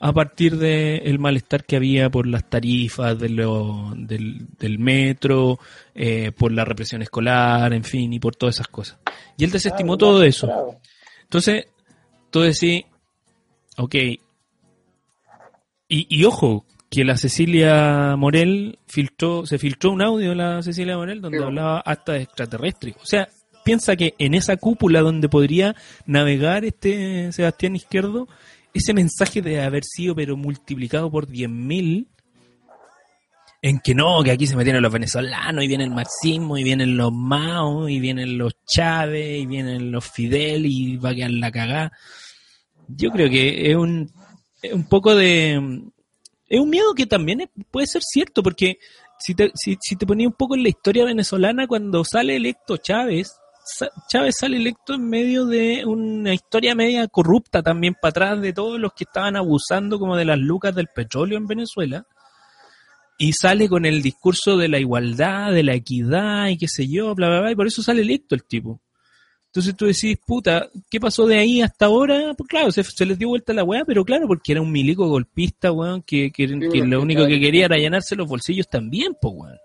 [0.00, 5.58] a partir del malestar que había por las tarifas de lo- del, del metro,
[5.94, 8.98] eh, por la represión escolar, en fin, y por todas esas cosas.
[9.38, 10.76] Y él desestimó Ah, todo eso.
[11.22, 11.66] Entonces,
[12.30, 12.84] tú decís,
[13.78, 13.94] ok,
[15.88, 20.96] y, y ojo, que la Cecilia Morel filtró, se filtró un audio de la Cecilia
[20.96, 21.44] Morel donde Sí.
[21.44, 22.96] hablaba hasta de extraterrestres.
[22.96, 23.28] O sea,
[23.64, 25.74] piensa que en esa cúpula donde podría
[26.06, 28.26] navegar este Sebastián Izquierdo,
[28.72, 32.06] ese mensaje de haber sido pero multiplicado por 10.000
[33.60, 36.96] en que no, que aquí se metieron los venezolanos y viene el marxismo y vienen
[36.96, 41.50] los Mao y vienen los Chávez y vienen los Fidel y va a quedar la
[41.50, 41.92] cagada.
[42.86, 44.10] Yo creo que es un,
[44.72, 45.82] un poco de...
[46.48, 48.78] Es un miedo que también puede ser cierto, porque
[49.18, 53.32] si te, si, te ponía un poco en la historia venezolana, cuando sale electo Chávez,
[54.08, 58.80] Chávez sale electo en medio de una historia media corrupta también para atrás de todos
[58.80, 62.06] los que estaban abusando como de las lucas del petróleo en Venezuela
[63.18, 67.14] y sale con el discurso de la igualdad, de la equidad y qué sé yo,
[67.14, 68.80] bla, bla, bla, y por eso sale electo el tipo.
[69.58, 72.32] Entonces tú decís, puta, ¿qué pasó de ahí hasta ahora?
[72.38, 75.08] Pues claro, se, se les dio vuelta la weá, pero claro, porque era un milico
[75.08, 79.16] golpista, weón, que, que, que bueno, lo único que quería era llenarse los bolsillos también,
[79.20, 79.58] pues weón.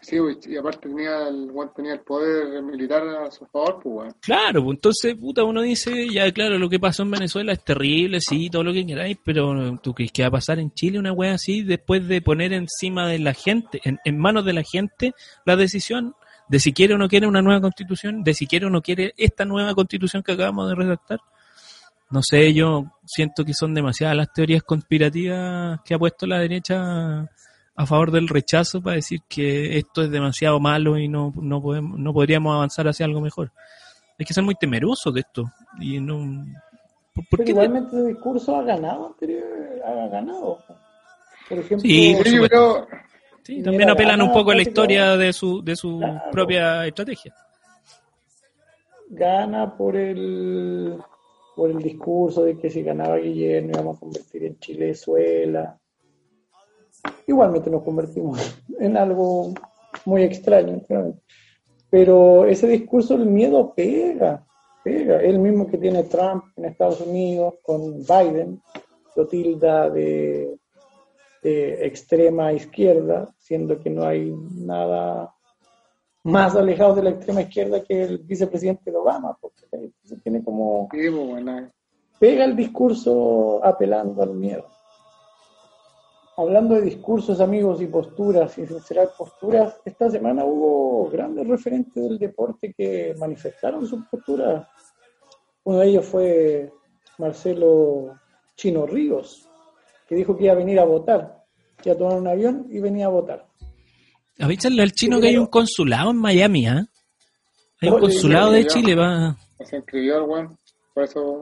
[0.00, 0.16] Sí,
[0.48, 4.14] y aparte tenía el, tenía el poder militar a su favor, pues, weón.
[4.22, 8.20] Claro, pues entonces, puta, uno dice, ya claro, lo que pasó en Venezuela es terrible,
[8.20, 11.12] sí, todo lo que queráis, pero ¿tú crees que va a pasar en Chile una
[11.12, 15.14] wea así después de poner encima de la gente, en, en manos de la gente,
[15.44, 16.16] la decisión
[16.48, 19.14] de si quiere o no quiere una nueva constitución, de si quiere o no quiere
[19.16, 21.20] esta nueva constitución que acabamos de redactar?
[22.10, 27.28] No sé, yo siento que son demasiadas las teorías conspirativas que ha puesto la derecha
[27.78, 31.98] a favor del rechazo para decir que esto es demasiado malo y no, no, podemos,
[31.98, 33.52] no podríamos avanzar hacia algo mejor.
[34.18, 35.44] Hay que ser muy temerosos de esto.
[35.78, 36.46] Y no.
[37.14, 37.50] ¿Por, por Pero qué?
[37.50, 39.14] igualmente el discurso ha ganado,
[39.84, 40.58] ha ganado.
[41.48, 42.86] Por ejemplo, Sí, por Sí, yo creo,
[43.46, 46.30] Sí, Mira, también apelan un poco a la historia de su, de su Claro.
[46.32, 47.32] propia estrategia.
[49.08, 50.98] gana por el
[51.54, 55.78] por el discurso de que si ganaba Guillermo íbamos a convertir en Chilezuela.
[57.26, 58.38] Igualmente nos convertimos
[58.80, 59.54] en algo
[60.04, 61.22] muy extraño, claramente.
[61.88, 64.44] pero ese discurso el miedo pega,
[64.84, 65.20] pega.
[65.20, 68.60] El mismo que tiene Trump en Estados Unidos con Biden,
[69.14, 70.58] lo tilda de,
[71.46, 75.32] de extrema izquierda, siendo que no hay nada
[76.24, 80.88] más alejado de la extrema izquierda que el vicepresidente de Obama, porque se tiene como
[80.90, 81.70] sí, pues, bueno,
[82.18, 84.66] pega el discurso apelando al miedo.
[86.36, 92.18] Hablando de discursos, amigos, y posturas, y sincerar posturas, esta semana hubo grandes referentes del
[92.18, 94.66] deporte que manifestaron sus posturas.
[95.64, 96.72] Uno de ellos fue
[97.18, 98.18] Marcelo
[98.56, 99.48] Chino Ríos,
[100.08, 101.35] que dijo que iba a venir a votar,
[101.86, 103.46] que a tomar un avión y venía a votar.
[104.40, 106.84] Avísale al chino que hay un consulado en Miami, ¿ah?
[107.80, 108.66] Hay un consulado de.
[108.66, 109.36] Chile, va.
[109.64, 110.58] se inscribió el weón,
[110.92, 111.40] por eso,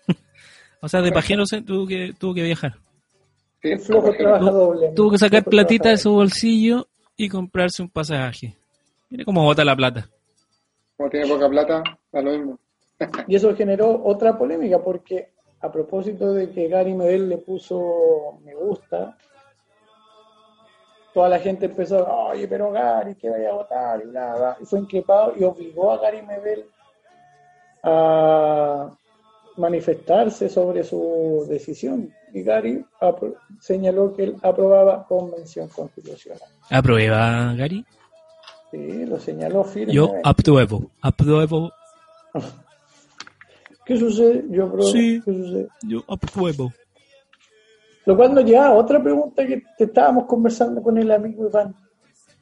[0.80, 2.74] O sea, de pajero se tuvo que, tuvo que viajar.
[3.62, 4.92] sí, porque- trabaja doble.
[4.94, 8.54] Tuvo que sacar platita de su bolsillo y comprarse un pasaje.
[9.08, 10.10] Mira cómo bota la plata.
[10.96, 12.58] como tiene poca plata, da lo mismo.
[13.28, 15.30] Y eso generó otra polémica porque
[15.60, 19.16] a propósito de que Gary Medel le puso me gusta,
[21.14, 24.66] toda la gente empezó, oye, pero Gary, que vaya a votar, y bla, bla, y
[24.66, 26.64] fue increpado y obligó a Gary Medel
[27.84, 28.90] a
[29.56, 32.12] manifestarse sobre su decisión.
[32.32, 32.84] Y Gary
[33.60, 36.42] señaló que él aprobaba convención constitucional.
[36.68, 37.84] ¿Aprueba, Gary?
[38.72, 39.94] Sí, lo señaló firme.
[39.94, 40.90] Yo apruebo.
[41.00, 41.70] Apruebo.
[43.86, 44.44] ¿Qué sucede?
[44.50, 44.90] Yo apruebo.
[44.90, 45.22] Sí.
[45.24, 45.68] ¿Qué sucede?
[45.82, 46.72] Yo apruebo.
[48.06, 51.74] Lo cual nos lleva a otra pregunta que te estábamos conversando con el amigo Iván.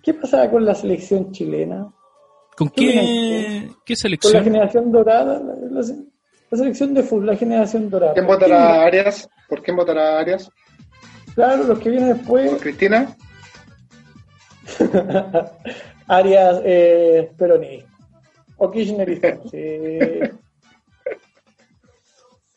[0.02, 1.92] ¿Qué pasaba con la selección chilena?
[2.56, 2.94] ¿Con ¿Qué qué,
[3.62, 4.44] qué Con la selección?
[4.44, 5.94] generación dorada, la, la-
[6.50, 8.12] la selección de fútbol, la generación dorada.
[8.12, 9.26] ¿Quién votará a Arias?
[9.48, 10.50] ¿Por quién votará a Arias?
[11.34, 13.16] Claro, los que vienen después, ¿Por Cristina?
[16.08, 17.88] Arias eh, peronista.
[18.58, 19.38] O kirchnerista.
[19.50, 19.88] Sí.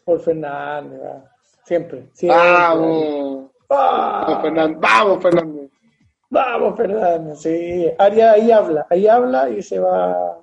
[0.03, 1.31] Por Fernández, va.
[1.65, 2.09] Siempre.
[2.13, 2.39] siempre.
[2.41, 3.51] ¡Vamos!
[3.67, 4.79] ¡Vamos, Fernando!
[4.79, 5.61] ¡Vamos, Fernando!
[6.29, 7.87] Vamos, Fernando, sí.
[7.97, 10.37] Aria ahí habla, ahí habla y se va a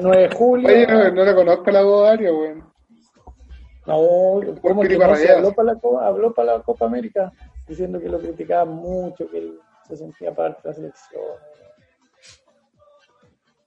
[0.00, 0.68] 9 de julio.
[0.68, 2.64] Oye, no, no le conozco la voz de Aria, weón.
[3.86, 5.14] No, ¿cómo que no?
[5.16, 7.32] Se habló para, la, Copa- habló para la Copa América
[7.68, 11.22] diciendo que lo criticaban mucho, que él se sentía parte de la selección.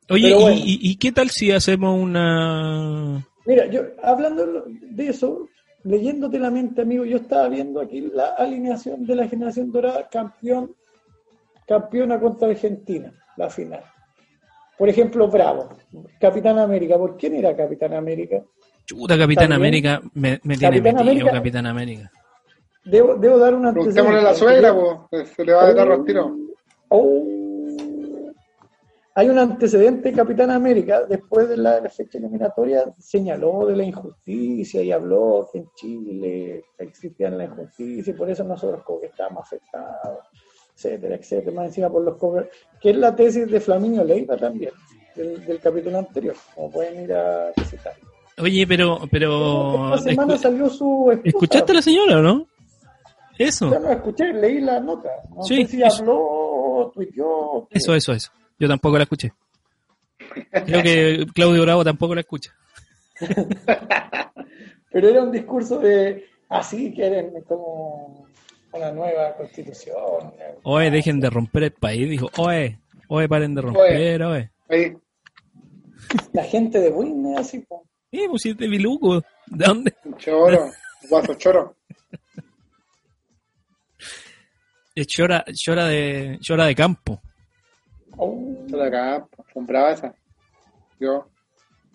[0.09, 0.57] Oye, Pero ¿y, bueno.
[0.57, 3.25] y- y qué tal si hacemos una...
[3.45, 5.47] Mira, yo hablando de eso,
[5.83, 10.75] leyéndote la mente, amigo, yo estaba viendo aquí la alineación de la generación dorada, campeón,
[11.67, 13.83] campeona contra Argentina, la final.
[14.77, 15.69] Por ejemplo, Bravo,
[16.19, 16.97] Capitán América.
[16.97, 18.41] ¿Por quién era Capitán América?
[18.85, 19.61] Chuta, Capitán También.
[19.61, 21.31] América, me, me tiene Capitán metido América.
[21.31, 22.11] Capitán América.
[22.85, 24.01] Debo, debo dar un antecedente.
[24.01, 24.73] Preguntémosle a la suegra,
[25.09, 25.29] pues.
[25.29, 26.31] Se le va a dar los tiros.
[26.87, 27.38] Oh.
[29.15, 34.81] Hay un antecedente de Capitán América, después de la fecha eliminatoria, señaló de la injusticia
[34.81, 39.43] y habló que en Chile existía la injusticia y por eso nosotros como que estábamos
[39.45, 40.19] afectados,
[40.75, 42.47] etcétera, etcétera, más encima por los covers,
[42.79, 44.71] que es la tesis de Flaminio Leiva también,
[45.15, 47.93] del, del capítulo anterior, como pueden ir a visitar.
[48.41, 48.99] Oye, pero...
[49.11, 51.19] pero Esta semana salió su.
[51.25, 52.47] ¿Escuchaste a la señora o no?
[53.37, 55.09] Eso, Ya no escuché, leí la nota.
[55.35, 56.01] No Sí, sé si eso.
[56.03, 57.67] habló, tuiteó.
[57.71, 58.31] eso, eso, eso.
[58.59, 59.31] Yo tampoco la escuché.
[60.51, 62.53] Creo que Claudio Bravo tampoco la escucha.
[64.91, 68.27] Pero era un discurso de así quieren como
[68.71, 70.33] una nueva constitución.
[70.63, 72.09] Oye, dejen de romper el país.
[72.09, 74.51] Dijo, oye, oye, paren de romper, oye.
[76.33, 77.85] La gente de Winne así, po.
[78.11, 79.21] Eh, pues Biluco.
[79.47, 79.93] ¿De dónde?
[80.17, 80.71] Choro.
[81.09, 81.75] Guaso choro.
[84.95, 87.21] Es chora, chora de, chora de campo.
[88.21, 88.37] Oh.
[88.69, 90.13] Choro acá, compraba esa.
[90.99, 91.25] Yo.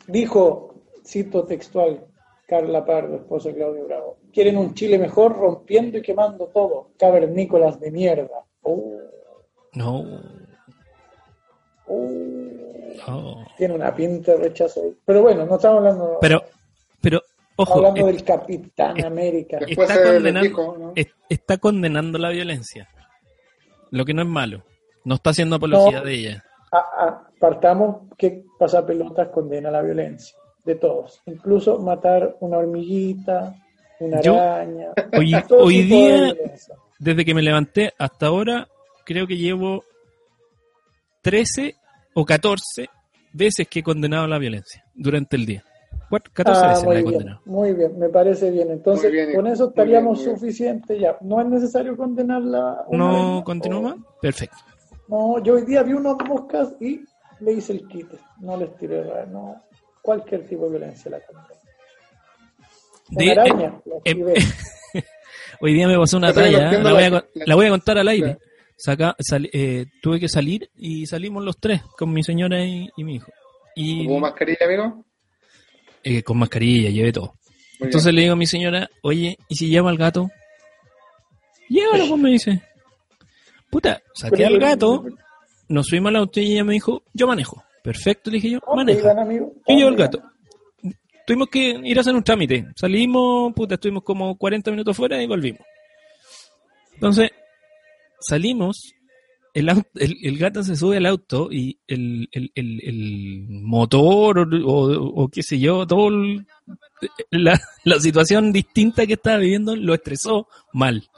[0.06, 2.04] Dijo, cito textual,
[2.46, 4.16] Carla Pardo, esposa de Claudio Bravo.
[4.32, 6.90] Quieren un Chile mejor rompiendo y quemando todo.
[6.98, 8.44] Cavernícolas de mierda.
[8.62, 8.98] Oh,
[9.74, 10.04] No.
[11.86, 12.10] oh.
[13.06, 13.46] no.
[13.56, 14.96] Tiene una pinta de rechazo ahí.
[15.04, 16.42] Pero bueno, no estamos hablando, Pero,
[17.00, 17.20] pero,
[17.56, 19.58] ojo, hablando es- del Capitán es- América.
[19.66, 20.92] Está, condenando, ¿no?
[20.96, 22.88] es- está condenando la violencia.
[23.90, 24.62] Lo que no es malo.
[25.04, 26.04] No está haciendo apología No.
[26.04, 26.44] de ella.
[27.38, 33.54] Partamos que pasapelotas condena la violencia de todos, incluso matar una hormiguita,
[34.00, 34.88] una Yo- araña.
[35.58, 36.34] Hoy, de día,
[36.98, 38.66] desde que me levanté hasta ahora,
[39.04, 39.84] creo que llevo
[41.22, 41.76] 13
[42.14, 42.88] o 14
[43.32, 45.64] veces que he condenado la violencia durante el día.
[46.08, 47.40] Cuatro- 14 Ah, veces la muy he bien, condenado.
[47.46, 48.70] muy bien, me parece bien.
[48.70, 51.16] Entonces, bien, con eso estaríamos bien, suficientes ya.
[51.20, 52.84] No es necesario condenarla.
[52.90, 53.96] ¿No continúa o- más?
[54.20, 54.56] Perfecto.
[55.08, 57.00] No, yo hoy día vi unos moscas y
[57.40, 58.16] le hice el quite.
[58.40, 59.62] No les tiré, no.
[60.02, 61.48] Cualquier tipo de violencia la condeno.
[63.10, 64.34] De- araña, la eh, esquivé.
[65.60, 66.82] Hoy día me pasó una talla, ¿eh?
[66.82, 67.10] la voy, a,
[67.46, 68.38] la- voy contar al aire.
[68.76, 73.04] Saca, sali- eh, tuve que salir y salimos los tres, con mi señora y, y
[73.04, 73.30] mi hijo.
[73.76, 75.04] Y ¿Hubo mascarilla, amigo?
[76.02, 77.34] eh, con mascarilla, llevé todo.
[77.78, 80.28] Muy Entonces le digo a mi señora, oye, ¿y si lleva al gato?
[81.68, 82.62] Llévalo, pues me dice.
[83.74, 85.04] Puta, saqué al gato,
[85.68, 87.60] nos subimos al auto y ella me dijo, yo manejo.
[87.82, 89.00] Perfecto, le dije yo, ¿Dónde maneja.
[89.12, 89.52] iban, amigo?
[89.66, 90.22] Yo llevo el ¿Dónde gato.
[91.26, 92.66] Tuvimos que ir a hacer un trámite.
[92.76, 95.62] Salimos, puta, estuvimos como 40 minutos fuera y volvimos.
[96.94, 97.30] Entonces,
[98.20, 98.92] salimos,
[99.54, 105.28] el, el, el gato se sube al auto y el, el, motor o, o- o
[105.28, 106.46] qué sé yo, todo el-
[107.30, 111.08] la, la situación distinta que estaba viviendo lo estresó mal.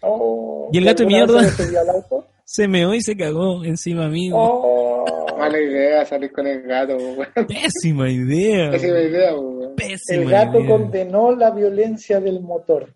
[0.00, 1.92] Oh, Y el gato de ¿alguna vez mierda.
[2.44, 4.34] se meó y se cagó encima mío.
[4.36, 5.04] Oh,
[5.38, 7.46] Mala idea salir con el gato, weón.
[7.46, 8.70] Pésima idea.
[8.70, 9.32] Pésima idea.
[9.76, 10.68] Pésima el gato idea.
[10.70, 12.92] condenó la violencia del motor.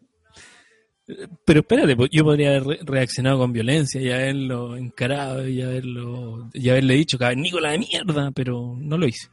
[1.44, 6.48] Pero espérate, pues, yo podría haber re- reaccionado con violencia y haberlo encarado y haberlo
[6.54, 9.28] y haberle dicho cavernícola de mierda, pero no lo hice.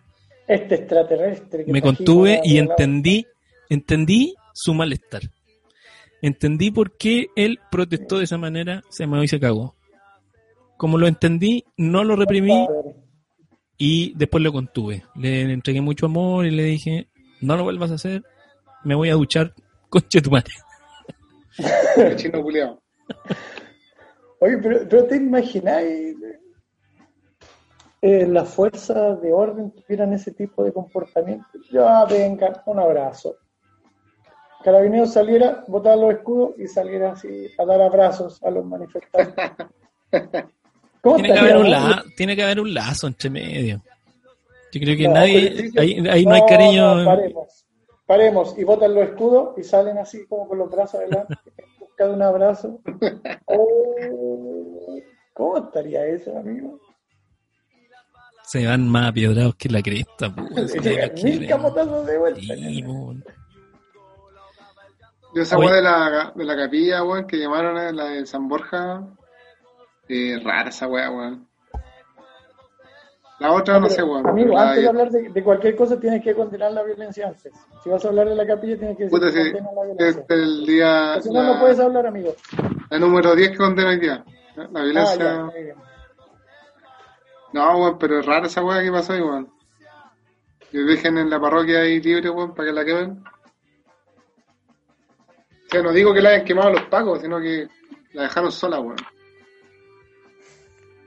[0.48, 1.66] Este extraterrestre.
[1.66, 3.26] que Me contuve y entendí,
[3.70, 5.22] entendí su malestar.
[6.22, 9.76] Entendí por qué él protestó de esa manera, se me y se cagó.
[10.78, 12.68] Como lo entendí, no lo reprimí
[13.78, 15.04] y después lo contuve.
[15.16, 17.10] Le entregué mucho amor y le dije,
[17.42, 18.24] no lo vuelvas a hacer,
[18.84, 19.54] me voy a duchar,
[19.90, 20.54] conche tu madre.
[22.16, 22.82] Chino culiao.
[24.40, 26.16] Oye, pero, pero te imagináis
[28.02, 31.48] eh, las fuerzas de orden tuvieran ese tipo de comportamiento.
[31.72, 33.36] Ya venga, un abrazo.
[34.64, 39.52] Carabineros saliera, botar los escudos y saliera así a dar abrazos a los manifestantes.
[41.02, 43.82] ¿Cómo Tiene que, haber un la- tiene que haber un lazo entre medio.
[44.72, 46.96] Yo creo que No, nadie, ahí, ahí no hay cariño.
[46.96, 47.66] no, paremos,
[48.06, 51.36] paremos y botan los escudos y salen así como con los brazos adelante.
[51.80, 52.80] busca de un abrazo.
[53.46, 55.00] Oh,
[55.34, 56.80] ¿Cómo estaría eso, amigo?
[58.44, 60.34] Se van más apiedrados que la cresta.
[60.36, 62.40] la mil camotazos de vuelta.
[62.42, 63.14] Sí, po.
[65.34, 68.48] Yo esa weá de la, de la capilla, weón, que llamaron a la de San
[68.48, 69.04] Borja,
[70.08, 71.48] eh, rara esa weá, weón.
[73.40, 74.28] La otra no sé, weón.
[74.28, 77.54] Amigo, antes de hablar de, de cualquier cosa tienes que condenar la violencia antes.
[77.84, 79.96] Si vas a hablar de la capilla tienes que decir Puta, que sí, la es
[79.98, 80.26] violencia.
[80.30, 81.22] el día.
[81.22, 82.34] Si no, la, no puedes hablar, amigo.
[82.90, 84.26] la número 10 que condena hoy día.
[84.56, 85.18] La Ah, violencia.
[85.18, 85.50] ya.
[87.54, 89.50] No, weón, pero es rara esa weá que pasó ahí, weón.
[90.72, 93.24] Que dejen en la parroquia ahí libre, weón, para que la quemen.
[95.70, 97.68] O sea, no digo que la hayan quemado los pacos, sino que
[98.14, 98.98] la dejaron sola, weón.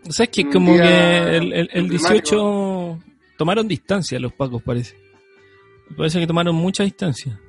[0.09, 2.97] ¿Sabes que Un como día que el, el- el emblemático.
[2.97, 2.99] 18
[3.39, 4.97] tomaron distancia los pacos, parece?
[5.97, 7.41] Parece que tomaron mucha distancia.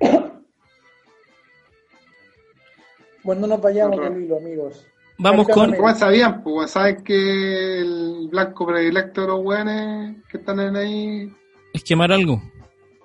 [3.24, 4.86] Bueno, no nos vayamos del hilo, amigos.
[5.18, 5.74] Vamos con...
[5.76, 6.44] ¿Cómo sabían?
[6.44, 11.34] Pues saben que el blanco predilecto de los weones que están en ahí
[11.74, 12.42] Es quemar algo.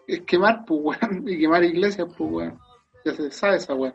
[0.06, 2.58] es quemar, pues weón, y quemar iglesias, pues weón.
[3.04, 3.94] Ya se sabe esa weón.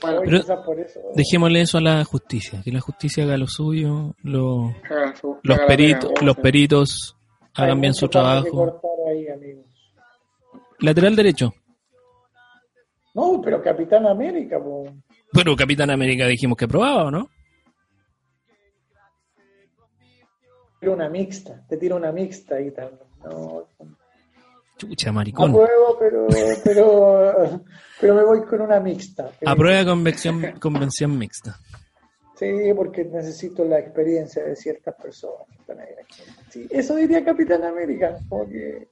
[0.00, 0.98] Bueno, Pero- por eso.
[1.14, 5.58] Dejémosle eso a la justicia, que la justicia haga lo suyo, lo- haga su- los,
[5.58, 7.16] haga pega, los peritos
[7.54, 8.80] Hay hagan bien su trabajo.
[9.08, 9.26] ahí.
[10.78, 11.52] Lateral derecho.
[13.12, 14.84] No, pero Capitán América, po.
[15.32, 17.28] Pero Capitán América dijimos que probaba, ¿o no?
[20.80, 23.00] tira una mixta, te tira una mixta ahí también.
[23.22, 23.66] No,
[24.80, 25.50] Chucha, maricón.
[25.50, 26.26] apruebo, pero,
[26.64, 27.62] pero,
[28.00, 29.30] pero me voy con una mixta.
[29.44, 31.58] Aprueba convención, convención mixta.
[32.36, 35.88] Sí, porque necesito la experiencia de ciertas personas que están ahí.
[36.48, 38.88] Sí, eso diría Capitán América, como que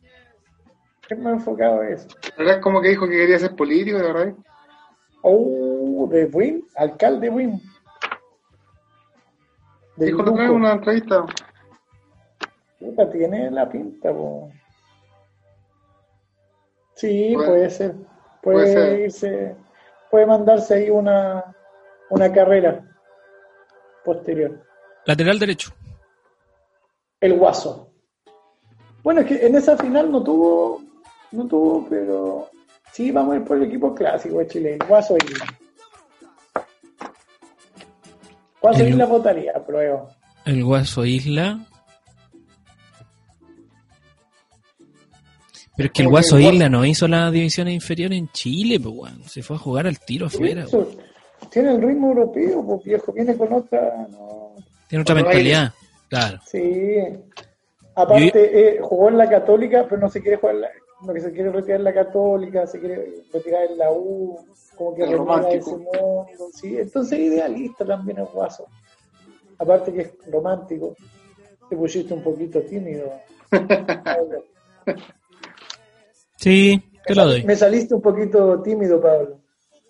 [1.08, 2.06] es más enfocado a eso.
[2.32, 4.34] La verdad es como que dijo que quería ser político, de verdad.
[5.22, 7.58] Oh, de Win, alcalde Win.
[9.96, 11.24] De Dijo vez en una entrevista.
[12.78, 14.52] Puta, tiene la pinta, po.
[16.98, 17.94] Sí, Puede- puede, ser.
[18.42, 19.00] Puede, puede ser.
[19.00, 19.56] irse,
[20.10, 21.44] puede mandarse ahí una,
[22.10, 22.84] una carrera
[24.04, 24.60] posterior.
[25.06, 25.70] Lateral derecho.
[27.20, 27.92] El Guaso.
[29.04, 30.82] Bueno, es que en esa final no tuvo,
[31.30, 32.50] no tuvo, pero
[32.92, 35.46] sí, vamos a ir por el equipo clásico de Chile, el Guaso Isla.
[38.60, 40.08] Guaso El- Isla votaría, prueba.
[40.44, 41.60] El Guaso Isla.
[45.78, 49.22] Pero es que el Guaso Isla no hizo las divisiones inferiores en Chile, pues, weón.
[49.22, 50.64] Se fue a jugar al tiro afuera.
[50.64, 50.90] Eso.
[51.52, 54.08] Tiene el ritmo europeo, pues viejo, viene con otra.
[54.10, 54.56] No,
[54.88, 55.72] Tiene otra mentalidad.
[56.08, 56.40] Claro.
[56.44, 56.96] sí.
[57.94, 60.68] Aparte, eh, jugó en la Católica, pero no se quiere jugar en la.
[61.06, 64.36] No, que se quiere retirar en la Católica, se quiere retirar en la U,
[64.74, 65.54] como que romántico.
[65.54, 66.26] ese mundo.
[66.54, 68.66] Sí, entonces idealista también el guaso.
[69.58, 70.96] Aparte que es romántico,
[71.70, 73.12] te pusiste un poquito tímido.
[76.38, 77.42] Sí, te lo doy.
[77.42, 79.40] Me saliste un poquito tímido, Pablo.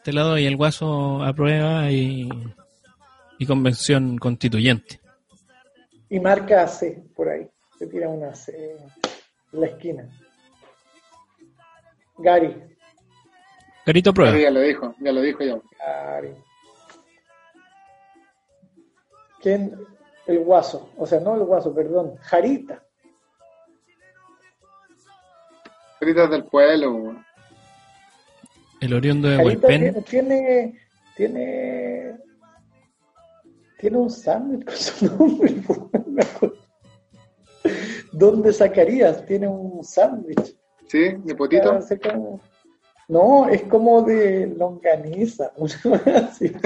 [0.03, 0.47] Te lo doy.
[0.47, 2.27] El Guaso aprueba y,
[3.39, 4.99] y convención constituyente.
[6.09, 7.47] Y marca C por ahí.
[7.79, 8.79] Se tira una C
[9.53, 10.09] en la esquina.
[12.17, 12.57] Gary.
[13.85, 14.39] Carito prueba.
[14.39, 15.61] Ya lo dijo, ya lo dijo ya.
[15.79, 16.35] Gary.
[19.43, 19.79] ¿Quién?
[20.27, 20.91] El guaso.
[20.97, 22.17] O sea, no el guaso, perdón.
[22.21, 22.83] Jarita.
[26.01, 27.27] Gritas del pueblo, weón.
[28.81, 30.05] El oriundo de Hualpén.
[30.05, 30.73] tiene,
[31.17, 32.17] tiene,
[33.79, 35.55] tiene, un sándwich con su nombre.
[35.69, 36.55] acuerdo.
[38.13, 39.27] ¿Dónde sacarías?
[39.27, 40.57] Tiene un sándwich.
[40.87, 41.15] ¿Sí?
[41.25, 41.79] ¿De potito?
[43.09, 45.53] No, es como de longaniza.
[46.31, 46.53] así.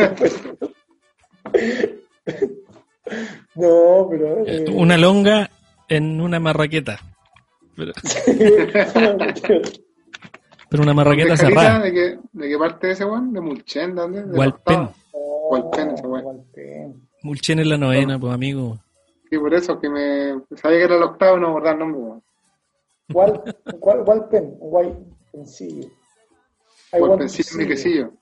[3.55, 4.47] No, pero.
[4.47, 5.51] Eh, eh, Una longa
[5.89, 7.01] en una marraqueta.
[7.77, 7.93] Pero,
[10.68, 11.81] pero una marraqueta cerrada.
[11.81, 13.33] ¿De qué, ¿De qué parte de ese weón?
[13.33, 13.95] ¿De Mulchen?
[13.95, 14.25] ¿Dónde?
[14.25, 14.93] ¿De ese weón.
[16.25, 17.09] Hualpén.
[17.23, 18.79] Mulchen en la novena, pues amigo.
[19.31, 22.23] Sí, por eso que me sabía que era el octavo, no me el nombre, weón.
[23.12, 25.89] Hualpén, Hualpencillo.
[26.93, 28.12] Hay Hualpencillo, mi quesillo.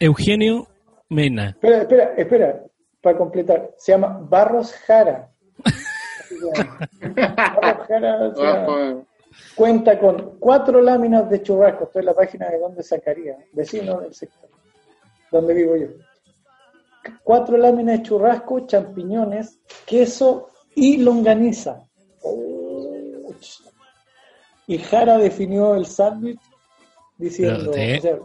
[0.00, 0.68] Eugenio
[1.08, 1.48] Mena.
[1.50, 2.64] Espera, espera, espera,
[3.00, 3.74] para completar.
[3.78, 5.30] Se llama Barros Jara.
[9.54, 11.84] Cuenta con cuatro láminas de churrasco.
[11.84, 14.48] Esto es la página de donde sacaría, vecino del sector,
[15.30, 15.88] donde vivo yo.
[17.22, 21.84] Cuatro láminas de churrasco, champiñones, queso y longaniza.
[24.66, 26.40] Y Jara definió el sándwich
[27.16, 28.18] diciendo, o sea,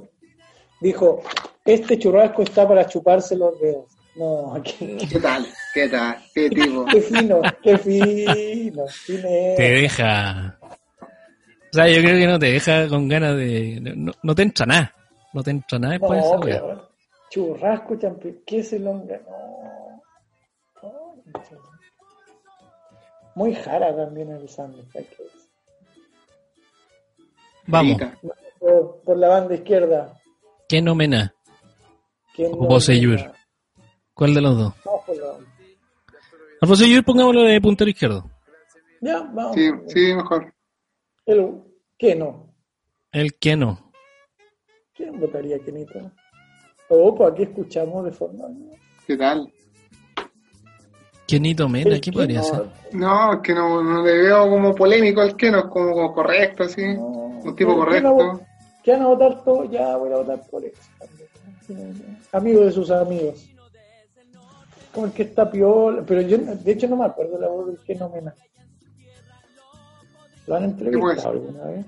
[0.81, 1.21] dijo,
[1.63, 3.92] este churrasco está para chuparse los dedos.
[4.15, 5.47] No, qué, ¿Qué tal?
[5.73, 6.17] ¿Qué tal?
[6.33, 6.85] ¿Qué tipo?
[6.85, 8.87] qué fino, qué fino.
[8.87, 9.55] fineza.
[9.57, 10.57] Te deja.
[10.61, 13.79] O sea, yo creo que no te deja con ganas de.
[13.95, 14.95] No, no te entra nada.
[15.33, 16.89] No te entra nada después de esa No, pero
[17.31, 19.19] churrasco, champi, ¿qué se longa?
[19.27, 20.03] No.
[20.83, 21.15] No,
[23.33, 24.85] Muy jara también el sándwich.
[27.65, 27.97] Vamos.
[28.59, 30.13] Por, por la banda izquierda.
[30.69, 31.33] ¿Qué nomena?
[32.35, 33.31] ¿quién O no- Bosellur.
[34.13, 34.73] ¿Cuál de los dos?
[36.61, 38.29] Alfonso Yur, pongámoslo de puntero izquierdo.
[39.01, 39.55] Ya, vamos.
[39.55, 40.53] Sí, sí, mejor.
[41.25, 41.61] El,
[41.97, 42.53] ¿Qué no?
[43.11, 43.91] El que no.
[44.93, 46.11] ¿Quién votaría Kenito?
[46.89, 48.45] Oh, pues aquí escuchamos de forma.
[49.07, 49.51] ¿Qué tal?
[51.27, 52.69] Kenito Mena, ¿qué que podría no, ser?
[52.91, 56.13] No, es que no, no le veo como polémico al que no, es como, como
[56.13, 56.81] correcto, así.
[56.95, 57.23] no.
[57.43, 58.41] Un tipo ¿Quién va a correcto.
[58.83, 59.71] ¿Qué van a votar todos?
[59.71, 60.81] Ya voy a votar por eso.
[62.31, 63.52] Amigo de sus amigos.
[64.93, 66.03] Como el que está piola.
[66.05, 68.35] Pero yo, de hecho, no me acuerdo la voz del que no me na-
[70.47, 71.85] ¿Lo han entrevistado alguna vez?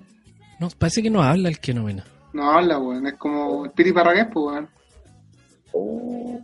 [0.59, 3.07] No, parece que no habla el que no habla, weón.
[3.07, 4.69] Es como el Piri Parragués, pues, weón.
[5.73, 6.39] Oh.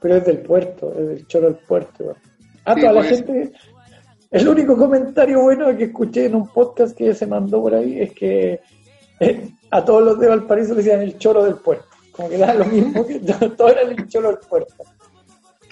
[0.00, 2.04] Pero es del puerto, es del choro del puerto.
[2.04, 2.16] weón.
[2.64, 3.52] Ah, Sí, toda la puede gente.
[4.30, 8.12] El único comentario bueno que escuché en un podcast que se mandó por ahí es
[8.12, 8.60] que
[9.18, 11.86] eh, a todos los de Valparaíso le decían el choro del puerto.
[12.12, 13.18] Como que era lo mismo que
[13.56, 14.84] todo era el choro del puerto.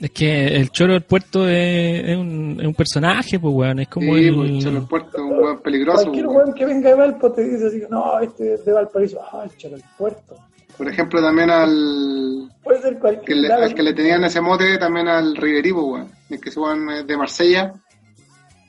[0.00, 3.80] Es que el choro del puerto es, es un, es un personaje, pues, weón.
[3.80, 4.34] Es como sí, el.
[4.36, 6.36] pues, Cholo del Puerto, un weón peligroso, Cualquier weón.
[6.38, 9.56] weón que venga de Valpo te dice así, no, este es de Valparaíso, ah, el
[9.56, 10.36] choro del puerto.
[10.76, 13.64] Por ejemplo, también al Puede ser que cualquier le, lado.
[13.64, 16.12] al que le tenían ese mote, también al Riverivo, weón.
[16.30, 17.72] El que se weón es de Marsella.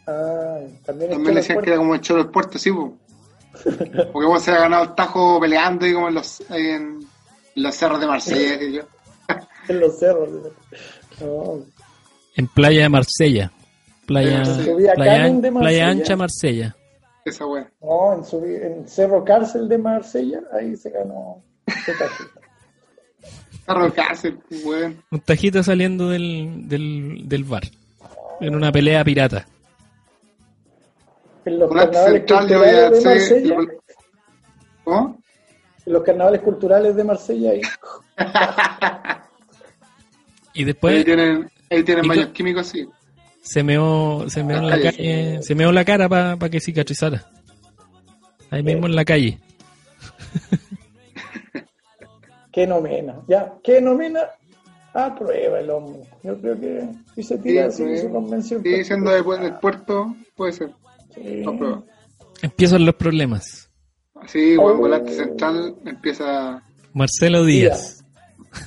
[0.07, 2.91] Ah, también También choro le decían que era como el Cholo del Puerto, sí, pues.
[4.11, 6.99] Porque weón se ha ganado el tajo peleando y como en los, en
[7.55, 8.85] los cerros de Marsella.
[9.67, 10.29] En los cerros.
[12.35, 13.51] En Playa de Marsella.
[14.05, 15.81] Playa, Sí, playa, de.
[15.81, 16.75] Ancha Marsella.
[17.25, 17.67] Esa weón.
[17.81, 22.39] No, en, su, en Cerro Cárcel de Marsella, ahí se ganó tajito.
[23.65, 25.03] Cerro cárcel, weón.
[25.11, 27.63] Un tajito saliendo del, del, del bar.
[28.39, 29.45] En una pelea pirata.
[31.45, 33.09] En los carnavales culturales de.
[33.09, 33.57] Marsella,
[34.83, 35.19] ¿Cómo?
[35.85, 37.61] en los carnavales culturales de Marsella, ahí,
[40.59, 42.85] Y Ahí después tienen, ahí tienen ¿Y baños qué- químicos, sí.
[43.41, 44.97] se meó, se meó en la Calle.
[44.97, 47.25] calle, se meó la cara para que cicatrizara.
[48.49, 49.39] Ahí mismo en la calle.
[52.51, 54.21] qué nomena, ya, qué nomena,
[54.93, 56.01] aprueba el hombre.
[56.23, 58.01] Yo creo que si se tira Sí, así sí.
[58.03, 58.61] su convención.
[58.63, 60.71] Sí, siendo después del puerto, puede ser.
[61.15, 61.43] Sí.
[62.41, 63.69] Empiezan los problemas.
[64.15, 64.79] Así, buen Oh.
[64.79, 66.61] volante central empieza.
[66.93, 67.98] Marcelo Díaz.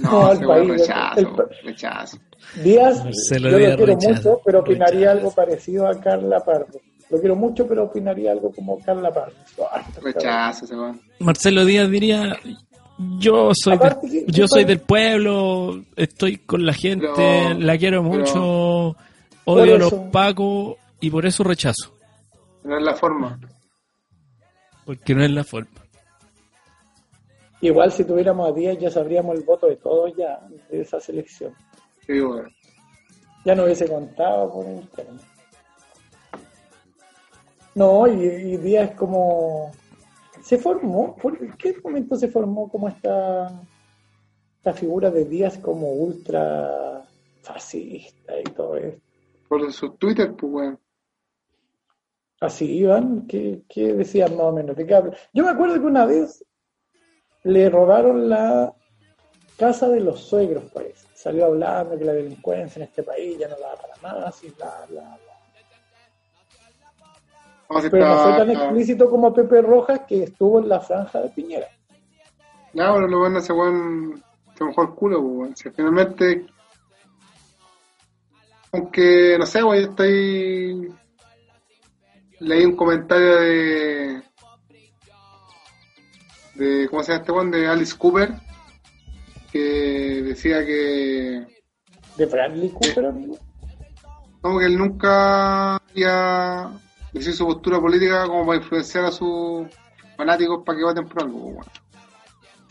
[0.00, 2.18] No, weón país, rechazo, el pa- rechazo.
[2.62, 6.80] Díaz, Marcelo yo lo quiero mucho, pero opinaría algo parecido a Carla Pardo.
[7.10, 9.34] Lo quiero mucho, pero opinaría algo como Carla Pardo.
[9.70, 10.94] Ay, Rechazo.
[11.18, 12.36] Marcelo Díaz diría,
[13.18, 17.76] yo soy, Aparte del, que- yo soy del pueblo, estoy con la gente, Pero- la
[17.78, 18.96] quiero mucho,
[19.44, 21.92] odio a los pacos y por eso rechazo,
[22.64, 23.38] No es la forma.
[24.84, 25.68] porque no es la forma.
[27.62, 31.54] Igual si tuviéramos a Díaz ya sabríamos el voto de todos ya de esa selección.
[32.04, 32.52] Sí, weón.
[33.44, 35.22] Ya no hubiese contado por internet.
[37.76, 39.70] No, y, y Díaz como...
[40.42, 43.62] Se formó, ¿por qué momento se formó como esta,
[44.56, 47.04] esta figura de Díaz como ultra
[47.42, 49.00] fascista y todo esto?
[49.48, 50.80] Por su Twitter, pues, weón.
[52.40, 54.74] Así iban, ¿qué, qué decían más o menos?
[54.74, 55.00] ¿De qué?
[55.32, 56.44] Yo me acuerdo que una vez
[57.44, 58.72] le robaron la
[59.56, 61.06] casa de los suegros, parece.
[61.14, 64.84] Salió hablando que la delincuencia en este país ya no da para más y bla,
[64.88, 65.32] bla, bla.
[67.68, 71.20] Vamos a Pero no fue tan explícito como Pepe Rojas que estuvo en la franja
[71.20, 71.68] de Piñera.
[72.74, 74.22] No, pero lo bueno ese weón
[74.56, 75.56] se mojó el culo, pues, weón.
[75.56, 76.46] Si finalmente.
[78.72, 80.92] Aunque, no sé, weón, estoy.
[82.40, 84.21] Leí un comentario de.
[86.62, 87.50] De ¿Cómo se llama este weón?
[87.50, 88.30] De Alice Cooper.
[89.50, 91.46] Que decía que.
[92.16, 93.38] De Bradley Cooper, amigo.
[94.40, 96.70] Como que él nunca había
[97.12, 99.66] decir su postura política como para influenciar a sus
[100.16, 101.82] fanáticos para que voten por algo, pues, weón.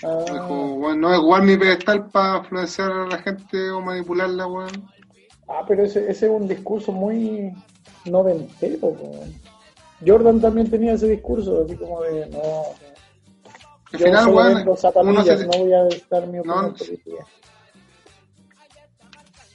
[0.03, 4.89] Ah, bueno, no es jugar mi pedestal para influenciar a la gente o manipularla, weón.
[5.47, 7.53] ah, pero ese, ese es un discurso muy
[8.05, 8.79] noventero.
[8.79, 8.97] po.
[10.05, 12.63] Jordan también tenía ese discurso, así como de, no,
[13.93, 17.25] Al Yo final, uno se- no voy a estar mi opinión No, política.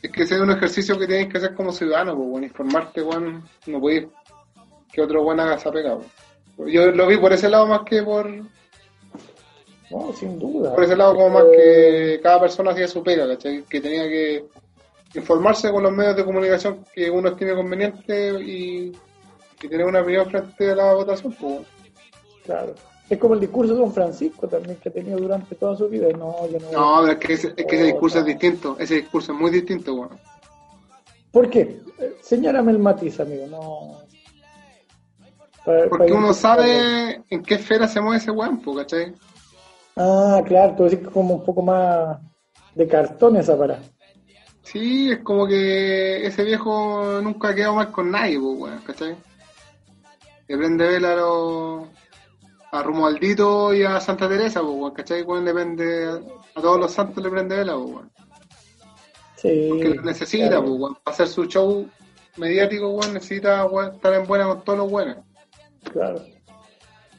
[0.03, 3.03] Es que ese es un ejercicio que tienes que hacer como ciudadano, pues, bueno, informarte,
[3.03, 4.07] weón, no puedes
[4.93, 6.70] que otro weón haga esa pega, weón.
[6.70, 8.28] Yo lo vi por ese lado más que por,
[9.91, 10.74] No, sin duda.
[10.74, 13.62] por ese lado como más Eh, que cada persona hacía su pega, ¿cachai?
[13.62, 14.45] Que tenía que
[15.14, 18.93] informarse con los medios de comunicación que uno estime conveniente y,
[19.62, 21.61] y tener una opinión frente a la votación, pues.
[22.45, 22.74] Claro.
[23.09, 26.09] Es como el discurso de Don Francisco también que ha tenido durante toda su vida.
[26.16, 26.72] No, yo no.
[26.72, 29.50] No, pero es que ese, es que ese discurso es distinto, ese discurso es muy
[29.50, 30.18] distinto, weón.
[31.30, 31.80] ¿Por qué?
[31.98, 33.46] Eh, Señálame el matiz, amigo.
[33.46, 33.98] No.
[35.64, 39.14] Para- Porque para uno sabe en qué esfera se mueve ese weón, ¿cachai?
[39.96, 42.18] Ah, claro, tú decís que como un poco más
[42.74, 43.78] de cartón esa para.
[44.62, 49.16] Sí, es como que ese viejo nunca ha quedado mal con nadie, pues, weón, ¿cachai?
[50.48, 51.88] Le prende vela a, los-
[52.73, 55.23] a Romualdito y a Santa Teresa, pues, weón, ¿cachai?
[55.23, 56.07] Weón le prende,
[56.55, 58.11] a todos los santos le prende vela, pues, weón.
[59.37, 59.67] Sí.
[59.69, 60.64] Porque lo necesita, claro.
[60.64, 60.95] pues, weón.
[61.03, 61.87] Para hacer su show
[62.37, 65.19] mediático, weón, necesita weón, estar en buena con todos los buenos.
[65.93, 66.21] Claro.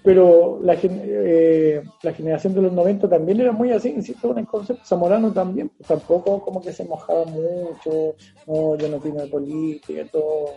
[0.03, 4.45] Pero la, eh, la generación de los 90 también era muy así, insisto con el
[4.45, 4.85] concepto.
[4.85, 10.05] Zamorano también, pues, tampoco como que se mojaba mucho, no, yo no opino de política,
[10.11, 10.51] todo.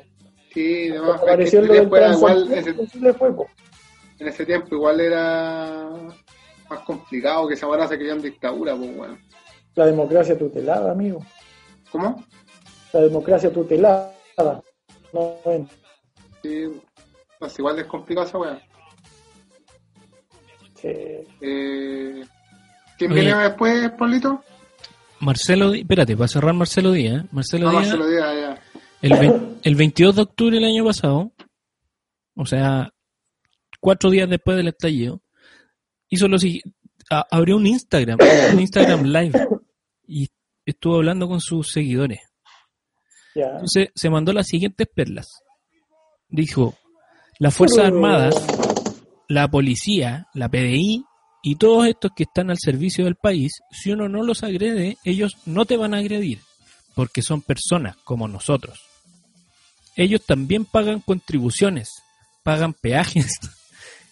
[0.53, 1.21] Sí, demás.
[1.21, 3.47] Cuando Es que apareció lo del era igual, ese- fue, po.
[4.21, 5.89] En ese tiempo igual era
[6.69, 9.19] más complicado que Zamora se crió en dictadura, pues, weón.
[9.75, 11.25] La democracia tutelada, amigo.
[11.91, 12.25] ¿Cómo?
[12.93, 14.13] La democracia tutelada.
[15.13, 15.69] No, bueno.
[16.43, 16.67] Sí,
[17.39, 18.61] pues igual es complicado esa weá.
[20.81, 20.89] Sí.
[21.41, 22.23] Eh,
[22.99, 23.21] ¿Quién Oye.
[23.21, 24.43] viene después, Pablito?
[25.21, 27.29] Marcelo Díaz, espérate, para cerrar Marcelo Díaz, ¿eh?
[27.31, 28.63] Marcelo No, Díaz, se lo diga ya.
[29.03, 31.31] el, el 22 de octubre del año pasado,
[32.37, 32.91] o sea,
[33.81, 35.23] cuatro días después del estallido,
[36.09, 36.71] hizo lo siguiente,
[37.31, 38.19] abrió un Instagram,
[38.53, 39.49] un Instagram Live,
[40.07, 40.29] y
[40.65, 42.21] estuvo hablando con sus seguidores.
[43.35, 45.29] Entonces se mandó las siguientes perlas.
[46.29, 46.75] Dijo,
[47.39, 48.35] las Fuerzas Armadas,
[49.29, 51.05] la policía, la PDI
[51.43, 55.37] y todos estos que están al servicio del país, si uno no los agrede, ellos
[55.47, 56.41] no te van a agredir,
[56.95, 58.81] porque son personas como nosotros.
[59.97, 61.89] Ellos también pagan contribuciones,
[62.43, 63.39] pagan peajes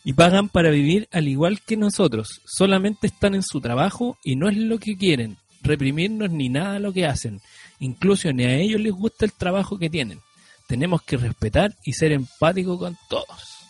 [0.09, 2.41] y pagan para vivir al igual que nosotros.
[2.47, 6.95] Solamente están en su trabajo y no es lo que quieren, reprimirnos ni nada lo
[6.95, 7.43] que hacen.
[7.79, 10.21] Incluso ni a ellos les gusta el trabajo que tienen.
[10.67, 13.67] Tenemos que respetar y ser empáticos con todos.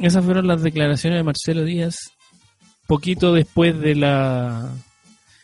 [0.00, 2.10] Esas fueron las declaraciones de Marcelo Díaz
[2.88, 4.68] poquito después de la...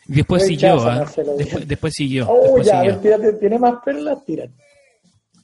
[0.05, 1.15] Después siguió, Díaz.
[1.37, 2.27] después, después siguió.
[2.29, 2.99] Oh, ya, a siguió.
[2.99, 4.17] ver, tírate, ¿tiene más perlas?
[4.25, 4.51] Tírate.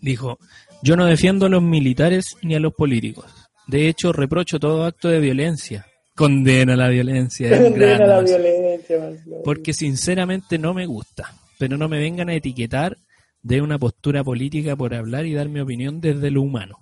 [0.01, 0.38] Dijo,
[0.84, 3.25] yo no defiendo a los militares ni a los políticos.
[3.67, 5.86] De hecho, reprocho todo acto de violencia.
[6.15, 7.49] Condena la violencia.
[7.49, 9.38] Condena la violencia, Marcelo.
[9.43, 11.34] Porque sinceramente no me gusta.
[11.57, 12.97] Pero no me vengan a etiquetar
[13.43, 16.77] de una postura política por hablar y dar mi opinión desde lo humano.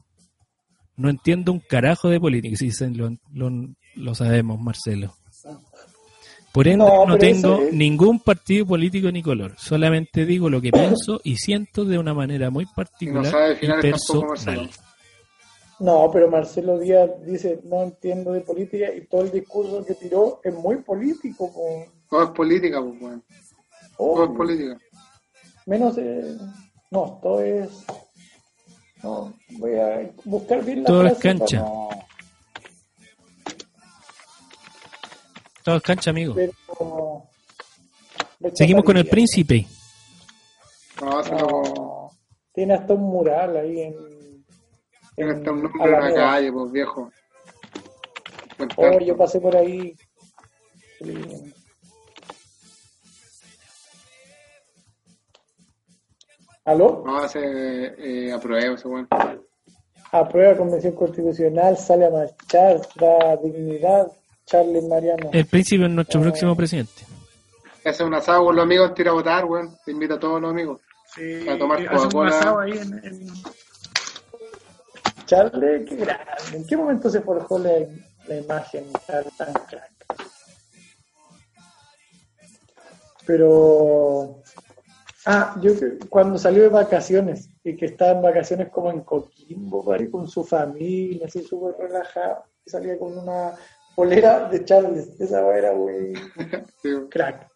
[0.98, 2.56] No entiendo un carajo de política.
[2.58, 5.14] Sí, lo, lo- lo sabemos, Marcelo.
[6.52, 9.54] Por ende, No, no, tengo es- ningún partido político ni color.
[9.58, 14.28] Solamente digo lo que pienso y siento de una manera muy particular y Marcelo.
[14.28, 14.70] personal.
[15.80, 20.42] No, pero Marcelo Díaz dice, no entiendo de política y todo el discurso que tiró
[20.44, 21.52] es muy político.
[21.54, 21.86] po.
[22.10, 23.20] Todo es política, pues.
[23.98, 24.78] Oh, Todo es política.
[25.66, 26.36] menos, eh,
[26.92, 27.70] no, todo es...
[29.04, 31.66] No, voy a buscar bien la Todo es frase para cancha.
[35.70, 36.36] No- Todo es cancha, amigo.
[36.36, 36.54] pero-
[38.56, 39.68] Seguimos con el príncipe.
[41.02, 41.38] No, se lo...
[41.48, 42.12] No,
[42.54, 43.96] tiene hasta un mural ahí en...
[45.16, 47.12] Tiene en hasta un nombre en la calle, pues, viejo.
[48.78, 49.96] Oh, yo pasé por ahí.
[51.02, 51.54] Sí.
[56.66, 57.04] ¿Aló?
[57.06, 57.40] No, se
[58.28, 59.08] eh, aprueba ese weón.
[60.12, 64.12] Aprueba convención constitucional, sale a marchar, da dignidad,
[64.50, 65.30] Charles Mariano.
[65.32, 67.06] El príncipe es nuestro próximo presidente.
[67.86, 69.78] Hace un asado con los amigos, tira a votar, weón.
[69.86, 70.82] Te invita a todos los amigos.
[71.48, 72.66] a tomar Coca-Cola.
[75.26, 76.26] Charles, qué grande.
[76.54, 77.72] ¿En qué momento se forjó la,
[78.28, 79.92] la imagen tan, tan crack?
[83.26, 84.42] Pero.
[85.26, 89.86] Ah, yo que- cuando salió de vacaciones y que estaba en vacaciones como en Coquimbo,
[89.86, 93.54] pare, con su familia, así súper relajado, y salía con una
[94.00, 95.10] polera de Charles.
[95.20, 96.14] Esa weá era muy
[96.82, 97.50] Sí, crack.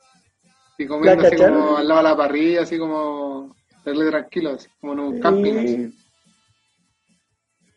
[0.78, 3.56] Y comiendo ¿La así como al lado de la parrilla, así como.
[3.86, 5.58] Darle tranquilo, así como en un camping.
[5.58, 5.94] así.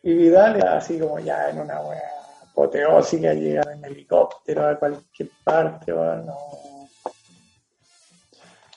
[0.03, 2.01] Y, Vidal era así como ya en una weá
[2.43, 6.37] apoteósica, llegar en helicóptero a cualquier parte, weón, no.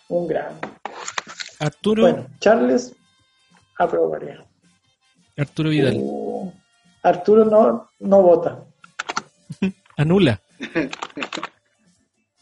[0.09, 0.59] Un gran.
[1.61, 2.95] Arturo, Bueno, Charles
[3.79, 4.45] aprobaría.
[5.37, 5.97] Arturo Vidal.
[5.99, 6.53] Uh,
[7.03, 8.65] Arturo no, no vota.
[10.01, 10.41] Anula.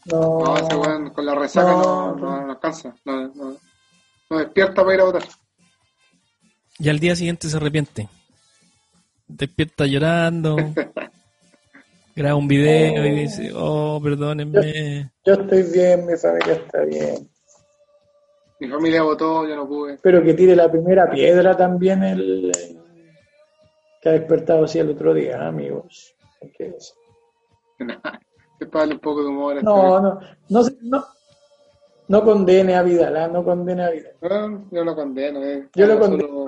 [0.05, 2.51] No, No, ese weón con la resaca No, no, no.
[2.53, 2.95] alcanza.
[3.05, 3.57] No, no,
[4.29, 5.23] no despierta para ir a votar.
[6.79, 8.07] Y al día siguiente se arrepiente.
[9.27, 10.55] Despierta llorando.
[12.15, 15.11] graba un video y dice, oh, perdónenme.
[15.25, 17.29] yo estoy bien, mi familia está bien.
[18.61, 19.99] Mi familia votó, yo no pude.
[20.01, 22.79] Pero que tire la primera piedra también el, el
[24.01, 26.15] que ha despertado así el otro día, amigos.
[26.41, 26.98] Hay que decir.
[28.61, 29.63] Un poco de humor.
[29.63, 30.19] No, no,
[30.49, 31.05] no, se- no,
[32.09, 33.27] no condene a Vidal, ¿ah?
[33.27, 34.13] no condene a Vidal.
[34.21, 35.41] No, yo lo condeno.
[35.43, 35.69] Eh.
[35.75, 36.45] Yo lo condeno.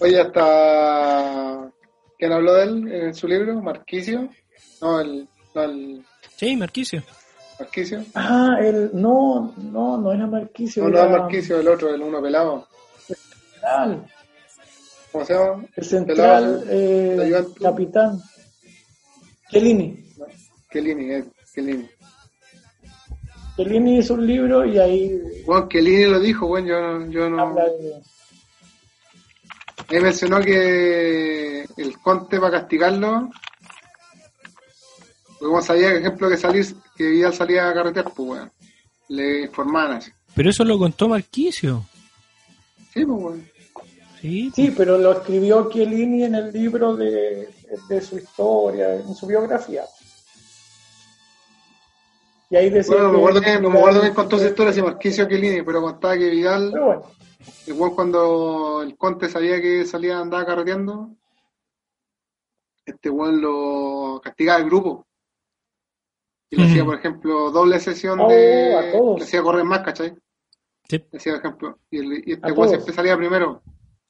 [0.00, 1.70] Oye, hasta.
[2.18, 3.60] ¿Quién habló de él en su libro?
[3.60, 4.28] ¿Marquicio?
[4.80, 5.28] No, el.
[5.54, 6.04] No, el.
[6.36, 7.02] Sí, Marquicio.
[7.58, 8.04] ¿Marquicio?
[8.14, 10.82] Ah, el, no, no, no era Marquicio.
[10.84, 12.66] No, no, era Marquicio, el otro, el uno pelado.
[13.06, 14.06] Central,
[15.12, 15.64] ¿Cómo se llama?
[15.74, 18.20] el central Pelado, eh, capitán.
[19.50, 20.04] Chiellini.
[20.70, 21.24] Kelini, eh,
[21.54, 21.88] Kelini.
[23.56, 27.54] Chiellini hizo un libro y ahí Bueno, Kelini lo dijo, bueno, yo, no- yo no.
[27.54, 28.02] de...
[29.88, 33.30] Ahí mencionó que el Conte para castigarlo,
[35.26, 36.66] porque como sabía, por ejemplo, que salir,
[36.96, 38.50] que Vidal salía a carretear, pues weón,
[39.08, 40.10] le informaban así.
[40.34, 41.86] Pero eso lo contó Marquicio.
[42.92, 43.48] Sí, pues weón.
[44.20, 44.50] Sí.
[44.56, 47.48] Sí, pero lo escribió Chiellini en el libro de,
[47.88, 49.84] de su historia, en su biografía.
[52.48, 54.48] Y ahí decía Bueno, no me que- acuerdo bien, no me acuerdo bien contó esa
[54.48, 57.02] historia si Marquicio o Kelini, pero contaba que Vidal, Pero bueno,
[57.66, 61.10] igual cuando el Conte sabía que salía andaba carreteando,
[62.84, 65.04] este weón lo castigaba al grupo.
[66.48, 68.76] Y le hacía, por ejemplo, doble sesión Oh, de.
[68.76, 69.18] a todos.
[69.18, 70.14] Le hacía correr más, ¿cachai?
[70.88, 71.04] Sí.
[71.10, 73.60] Decía, por ejemplo, y, el, y este weón siempre salía primero.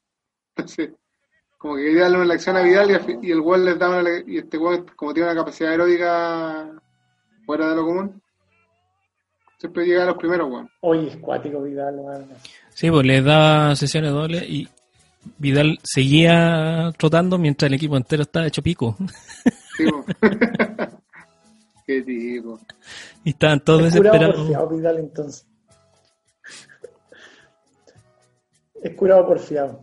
[0.57, 0.91] Entonces,
[1.59, 3.79] como que quería darle una lección a Vidal y, al fi- y el weón les
[3.79, 6.71] daba una y este weón, como tiene una capacidad aeróbica
[7.45, 8.23] fuera de lo común,
[9.59, 10.71] siempre llega a los primeros, weón.
[10.81, 12.29] oye, es cuático Vidal, weón.
[12.75, 14.69] Sí, pues le daba sesiones dobles y
[15.39, 18.97] Vidal seguía trotando mientras el equipo entero estaba hecho pico.
[19.77, 20.05] Tipo.
[21.87, 22.61] Qué tipo.
[23.25, 24.37] Y estaban todos Es curado desesperados.
[24.37, 25.47] por fiado Vidal entonces.
[28.83, 29.81] Es curado por fiado.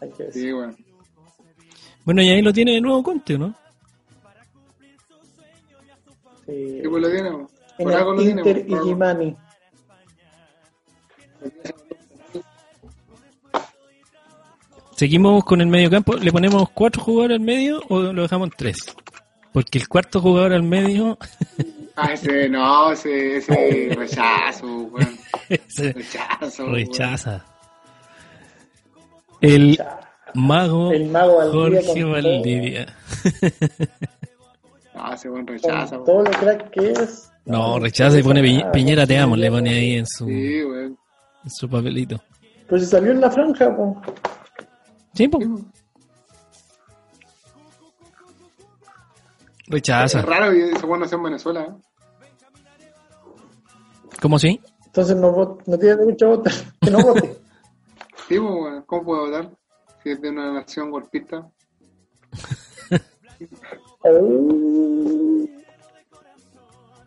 [0.00, 0.42] Hay que decir.
[0.42, 0.76] Sí, weón.
[2.10, 3.54] Bueno, y ahí lo tiene de nuevo Conte, ¿no?
[6.44, 6.80] Sí.
[6.82, 7.30] ¿Qué pues lo tiene?
[7.78, 8.76] Por algo lo tiene, Inter y.
[8.84, 9.36] Gimani.
[14.96, 16.16] Seguimos con el medio campo.
[16.16, 18.78] ¿Le ponemos cuatro jugadores al medio o lo dejamos en tres?
[19.52, 21.16] Porque el cuarto jugador al medio
[21.94, 25.16] Ah, ese, no, ese, ese rechazo, weón.
[25.78, 26.66] Rechazo.
[26.72, 27.44] rechaza.
[29.40, 29.78] El
[30.34, 32.86] mago, El mago Valdivia Jorge Valdivia.
[34.94, 37.30] Ah, ese buen rechaza, todo lo crack que es.
[37.46, 40.98] No, rechaza y pone Piñera te amo, le pone ahí en su, Sí, weón.
[41.44, 42.20] en su papelito.
[42.70, 43.96] Si salió en la franja, pues.
[45.14, 45.38] Sí, po.
[45.40, 45.72] Sí, weón.
[49.68, 50.20] rechaza.
[50.20, 51.72] Es raro que ese weón nació en Venezuela, ¿eh?
[54.20, 54.60] ¿Cómo sí?
[54.86, 56.52] Entonces no, no tiene derecho a votar.
[56.80, 57.36] Que no vote.
[58.28, 58.82] Sí, pues, weón.
[58.86, 59.50] ¿Cómo puede votar?
[60.02, 61.48] Si es de una nación golpista.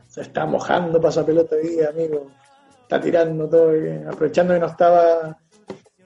[0.08, 2.32] Se está mojando pasa pelota hoy día, amigo.
[2.84, 5.38] Está tirando todo, eh, aprovechando que no estaba,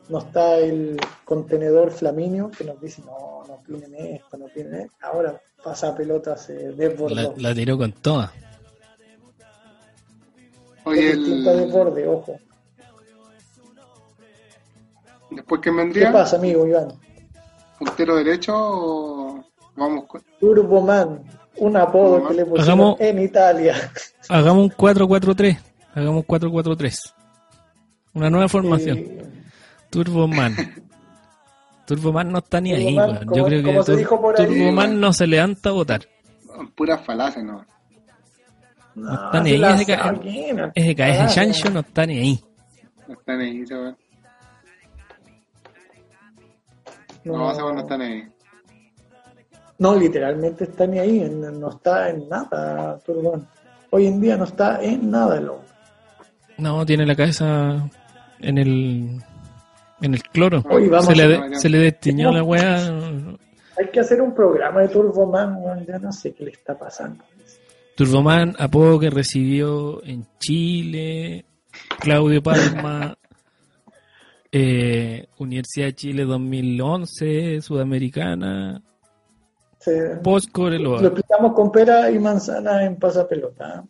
[0.08, 4.96] no está el contenedor Flaminio, que nos dice, no, no opinen esto, no opinen esto.
[5.02, 7.34] Ahora pasa pelota, se La, desbordó.
[7.38, 8.32] la tiró con toda.
[10.86, 11.44] Oye, el...
[11.44, 12.40] desborde, ojo.
[15.32, 16.88] Después que ¿Qué vendría, pasa, amigo Iván?
[17.80, 19.44] puntero derecho o
[19.76, 20.22] vamos con...
[20.40, 21.24] Turboman,
[21.58, 23.76] un apodo que le pusieron Hagamos- en Italia.
[24.30, 25.60] Hagamos un 4-4-3.
[25.94, 27.14] Hagamos un 4-4-3.
[28.14, 28.98] Una nueva formación.
[28.98, 29.18] Y-
[29.92, 30.56] Turboman.
[31.86, 33.36] Turboman no está ni ahí, Turboman, weón.
[33.38, 35.00] Yo creo que Tur- dijo por ahí, Turboman weón.
[35.00, 36.02] no se levanta a votar.
[36.76, 37.64] puras falacias, ¿no?
[38.96, 42.44] No, está ni ahí, la ese no Ese está, ese chancho no está ni ahí.
[43.08, 43.76] No están ahí, ese
[47.28, 47.54] No,
[49.80, 50.00] No, ahí.
[50.00, 53.48] Literalmente está ni ahí, en- no está en nada, Turboman.
[53.92, 55.68] Hoy en día no está en nada el hombre.
[56.58, 57.88] No, tiene la cabeza
[58.40, 59.22] en el
[60.02, 60.64] en el cloro.
[60.64, 62.78] Vamos se, le, de- se le destiñó la weá.
[63.80, 67.24] Hay que hacer un programa de Turboman, ya no sé qué le está pasando.
[67.96, 71.46] Turboman, apodo que recibió en Chile,
[72.00, 73.18] Claudio Palma,
[74.52, 78.82] eh, Universidad de Chile 2011, Sudamericana,
[79.80, 81.02] Se- Post lo Coreloa.
[81.02, 83.86] explicamos con pera y manzana en pasapelota.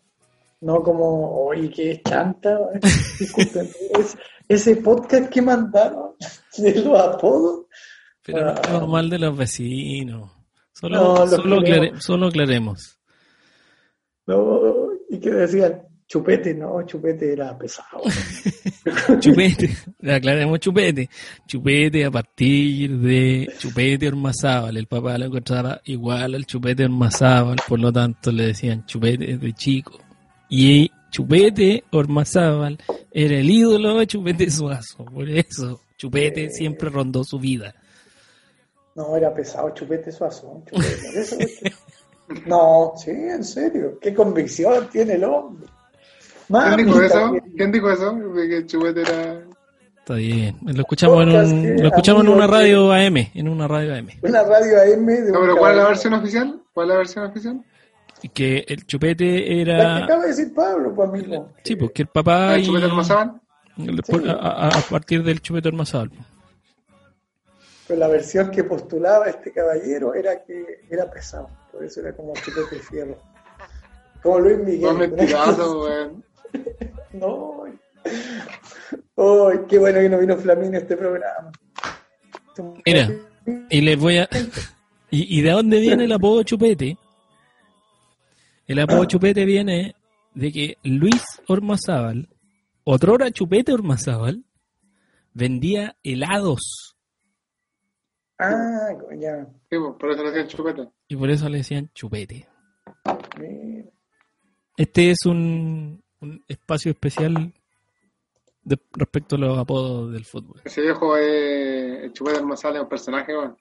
[0.62, 2.58] No como, oye, que chanta.
[2.60, 2.80] weón.
[3.20, 4.18] Disculpen, es-
[4.50, 6.12] ese podcast que mandaron
[6.58, 7.66] de los apodos.
[8.24, 8.62] Pero no Ah.
[8.64, 10.32] es normal de los vecinos.
[10.74, 11.88] Solo, No, lo solo, queremos.
[11.90, 13.00] aclare- solo aclaremos.
[14.26, 14.60] No,
[15.10, 18.02] y que decían, chupete, no, chupete era pesado.
[19.20, 19.70] Chupete,
[20.02, 21.10] aclaremos chupete.
[21.46, 24.78] Chupete a partir de Chupete Ormazábal.
[24.78, 29.54] El papá lo encontraba igual al Chupete Ormazábal, por lo tanto le decían Chupete de
[29.54, 30.00] chico.
[30.50, 32.78] Y Chupete Ormazábal
[33.12, 35.04] era el ídolo de Chupete Suazo.
[35.04, 37.76] Por eso Chupete siempre rondó su vida.
[38.96, 40.64] No, era pesado, chupete suazo.
[40.66, 41.38] Chupete, eso
[42.48, 44.00] No, sí, en serio.
[44.02, 45.68] Qué convicción tiene el hombre.
[46.48, 47.36] ¿Quién dijo eso?
[47.56, 48.18] ¿Quién dijo eso?
[48.36, 49.42] Que Chupete era.
[50.00, 50.56] Está bien.
[50.66, 53.18] Lo escuchamos en, un- que lo escuchamos en amigo una radio AM.
[53.34, 54.08] En una radio AM.
[54.22, 56.62] Una radio AM de No, pero ¿cuál es la versión oficial?
[56.74, 57.66] ¿Cuál es la versión oficial?
[58.34, 59.98] Que el Chupete La que era.
[60.06, 61.50] acaba de decir Pablo, pues amigo.
[61.64, 62.56] Sí, porque el papá.
[62.56, 63.42] ¿El y- Chupete Almazábal?
[64.08, 66.12] por- a, a- a partir del Chupete Ormazábal.
[67.88, 71.50] Pero la versión que postulaba este caballero era que era pesado.
[71.72, 73.18] Por eso era como chupete fierro.
[74.24, 74.98] Como Luis Miguel.
[74.98, 76.24] Mentirazos, weón.
[77.14, 77.64] No.
[79.18, 81.52] Ay, qué bueno que no vino Flamín a este programa.
[82.86, 83.10] Mira,
[83.70, 84.30] y les voy a.
[85.12, 86.98] ¿Y, y de dónde viene el apodo Chupete?
[88.68, 89.96] El apodo Chupete viene
[90.34, 92.30] de que Luis Ormazábal,
[92.84, 94.44] otrora Chupete Ormazábal,
[95.34, 96.96] vendía helados.
[98.38, 99.46] Ah, ya.
[99.70, 100.90] Sí, pues, por eso le decían Chupete.
[101.08, 102.48] Y por eso le decían Chupete.
[103.40, 103.90] Mira.
[104.78, 107.54] Este es un, un espacio especial
[108.64, 110.62] de- respecto a los apodos del fútbol.
[110.66, 112.04] Ese viejo es.
[112.04, 113.58] El Chupete Almazábal es un personaje, weón.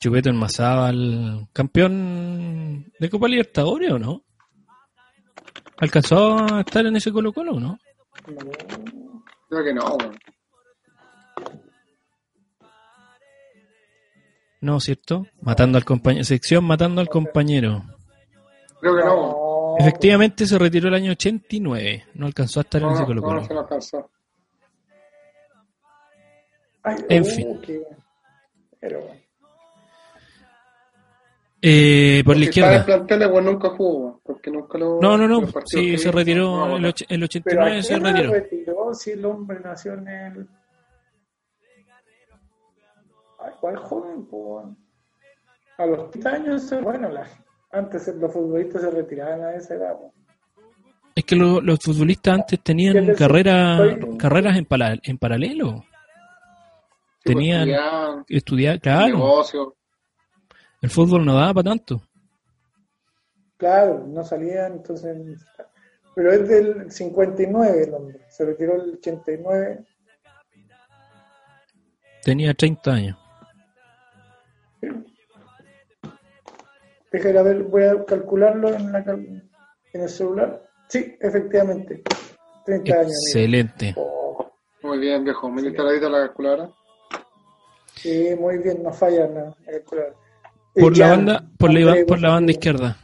[0.00, 4.24] Chupete Ormazábal, campeón de Copa Libertadores o no?
[5.78, 7.78] ¿Alcanzó a estar en ese Colo Colo o no?
[8.26, 8.50] No.
[9.48, 10.18] Creo que no, weón.
[14.62, 15.26] No, ¿cierto?
[15.40, 16.24] Matando al compañero.
[16.24, 17.82] Sección matando al compañero.
[18.80, 19.39] Creo que no.
[19.70, 22.04] No, Efectivamente se retiró el año 89.
[22.14, 23.40] No alcanzó a estar en No, ese no, Colo no, Colo.
[23.40, 24.10] no se lo alcanzó.
[26.82, 27.60] Ay, En uh, fin.
[27.60, 27.82] qué-
[28.80, 29.06] Pero
[31.62, 33.06] Eh, por la Si estaba en izquierda.
[33.06, 34.98] plantel, weón, nunca jugó, porque nunca lo.
[35.00, 35.46] No, no, no.
[35.66, 38.32] Sí, se retiró no, el, el Pero ¿a 89 se retiró.
[38.32, 40.48] retiró si el hombre nació en el.
[43.40, 44.26] Ay, ¿Cuál joven?
[44.26, 44.74] po?
[45.76, 47.28] A los 30 años, bueno, la-
[47.72, 49.94] antes los futbolistas se retiraban a esa edad.
[51.14, 54.64] Es que lo- los futbolistas antes ¿Qué tenían carrera, Soy- carreras en,
[55.18, 55.72] paralelo.
[55.72, 55.84] Sí,
[57.24, 59.06] pues, tenían- estudiaban, Estudiar, claro.
[59.16, 59.76] negocio.
[60.80, 62.02] El fútbol no daba para tanto.
[63.58, 65.44] Claro, no salían, entonces.
[66.14, 69.84] Pero es del 59 el hombre, se retiró el 89.
[72.22, 73.18] Tenía 30 años.
[77.10, 79.50] Deja a ver, voy a calcularlo en, la cal-
[79.92, 80.62] en el celular.
[80.88, 82.02] Sí, efectivamente,
[82.64, 83.12] 30 años.
[83.26, 83.94] Excelente.
[83.96, 84.50] Oh,
[84.82, 85.50] Muy bien, viejo.
[85.50, 86.70] ¿Me diste la la calculadora?
[87.94, 90.14] sí, muy bien, no falla la, la calculadora.
[90.74, 92.96] Por Eh, la Jan, banda, por la, por la banda izquierda.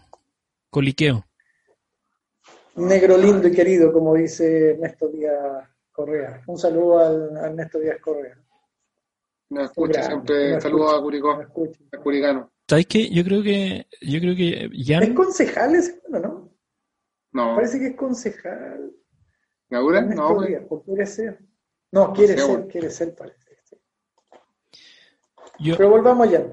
[0.70, 1.24] Coliqueo.
[2.76, 6.42] Negro lindo y querido, como dice Ernesto Díaz Correa.
[6.46, 8.36] Un saludo al, a Ernesto Díaz Correa.
[9.48, 10.60] Me escucha siempre.
[10.60, 11.80] Saludos a Curicó, me escucha.
[11.92, 12.50] a Curicano.
[12.68, 13.08] ¿Sabes qué?
[13.10, 16.52] Yo creo que, yo creo que Es Jan, concejal ese, ¿no?
[17.32, 18.92] No, Parece que es concejal.
[19.70, 20.62] Ernesto No, pues.
[20.70, 21.38] O quiere ser.
[21.92, 22.68] No, quiere ser, bueno.
[22.68, 23.38] quiere ser, parece.
[23.64, 23.76] sí.
[25.60, 26.44] yo, Pero volvamos ya.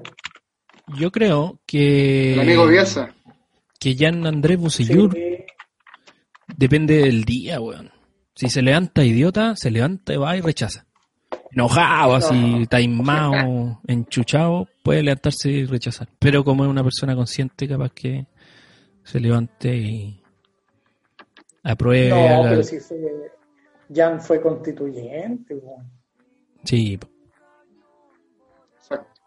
[0.96, 3.14] yo creo que, El amigo Bielsa.
[3.80, 5.44] que Jan Andrés Busillur Sí,
[6.56, 7.90] depende del día, weón.
[8.34, 10.86] Si se levanta idiota, se levanta y va y rechaza.
[11.52, 16.08] Enojado, así, taimado, enchuchado, puede levantarse y rechazar.
[16.18, 18.26] Pero como es una persona consciente, capaz que
[19.04, 20.22] se levante y
[21.62, 22.08] apruebe.
[22.10, 22.98] No, haga- pero si fue,
[23.94, 25.60] Jan fue constituyente.
[26.64, 26.98] Sí,
[28.76, 29.20] Exacto.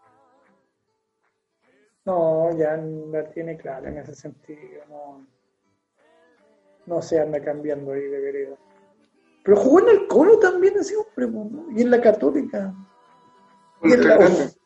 [2.04, 4.82] No, Jan la tiene clara en ese sentido.
[4.88, 5.26] No,
[6.86, 8.56] no se anda cambiando ahí de vereda.
[9.48, 11.64] Pero jugó en el Colo también ese hombre, ¿no?
[11.74, 12.74] y en la Católica.
[13.82, 14.18] Y en la.
[14.18, 14.58] Parece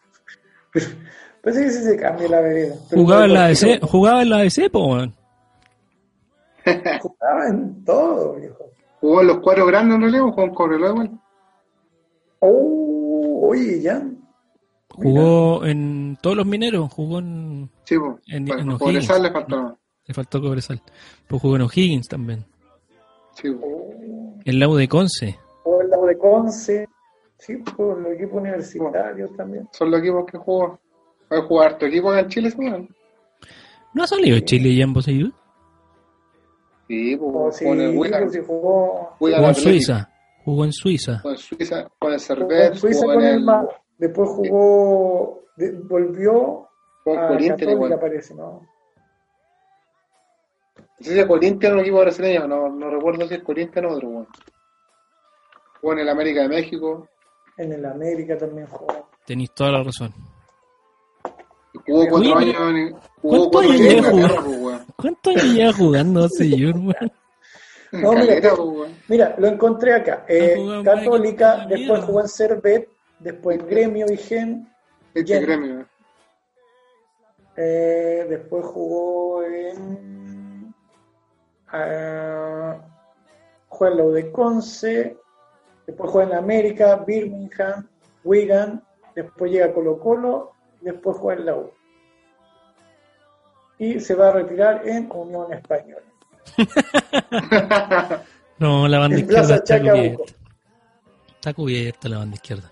[1.65, 2.75] que sí se cambia la vereda.
[2.93, 5.15] Jugaba en la cualquier- jugaba en la ADC, po, weón.
[7.01, 8.57] Jugaba en todo, viejo.
[9.01, 11.11] Jugó en los cuatro grandes en realidad, o jugó en Cobreloa igual.
[12.41, 14.03] Oh, oye, ya.
[14.95, 17.71] Jugó en todos los mineros, jugó en.
[17.85, 18.17] Sí, pues.
[18.27, 18.79] En- Bueno, en.
[18.79, 19.77] Cobresal le faltaba.
[20.07, 20.83] Le faltó Cobresal.
[21.29, 22.45] Pues jugó en O'Higgins también.
[23.35, 23.82] Sí, po.
[24.45, 25.39] En la U de Conce.
[25.65, 26.89] O el lado de Conce.
[27.39, 29.69] Sí, por los equipos universitarios también.
[29.73, 30.79] Son los equipos que jugó.
[31.33, 32.57] Va a jugar tu equipo en Chile, ¿sí?
[32.59, 32.89] weón?
[33.95, 35.35] ¿No ha salido Chile ya en Poseidón?
[36.89, 37.57] Sí, pues.
[37.57, 38.31] si, Con el Wigan.
[38.31, 39.55] si jugó, en.
[39.55, 40.09] Suiza.
[40.45, 41.19] Jugó en Suiza.
[41.21, 43.45] Jugó en Suiza, con el jugó en Suiza jugó con en el el,
[43.99, 46.69] Después jugó, de- volvió
[47.05, 48.61] jugó en a Corinthians Católica, parece, ¿no?
[51.03, 53.87] No sé si es Corinthians o un equipo brasileño, no, no recuerdo si es Corinthians
[53.91, 54.29] o otro, weón.
[55.81, 57.09] Jugó en el América de México,
[57.59, 59.09] En el América también jugó.
[59.27, 60.15] Tenéis toda la razón.
[61.75, 64.45] y jugó cuatro años en jugó ¿cuántos cuatro años lleva jugando?
[64.45, 64.87] pues, weón.
[64.97, 67.13] ¿Cuántos años lleva jugando ese señor, weón?
[67.93, 68.91] No, mira, pues.
[69.09, 70.25] Mira, lo encontré acá.
[70.29, 72.89] Eh, Católica, después jugó en Servet,
[73.19, 74.69] después en Gremio Vigén,
[75.15, 75.43] Este Jen.
[75.43, 75.87] gremio,
[77.57, 80.23] eh, después jugó en.
[81.73, 82.77] Ah,
[83.69, 85.17] jugó en la U de Conce,
[85.87, 87.89] después jugó en la América, Birmingham,
[88.25, 88.83] Wigan,
[89.15, 91.71] después llega Colo Colo, después juega en la U.
[93.79, 96.03] Y se va a retirar en Unión Española.
[98.59, 100.23] No, la banda En izquierda está cubierta.
[101.35, 102.71] Está cubierta la banda izquierda.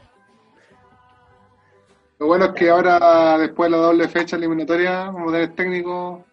[2.20, 6.24] Lo bueno es que ahora, después de la doble fecha eliminatoria, vamos a tener técnico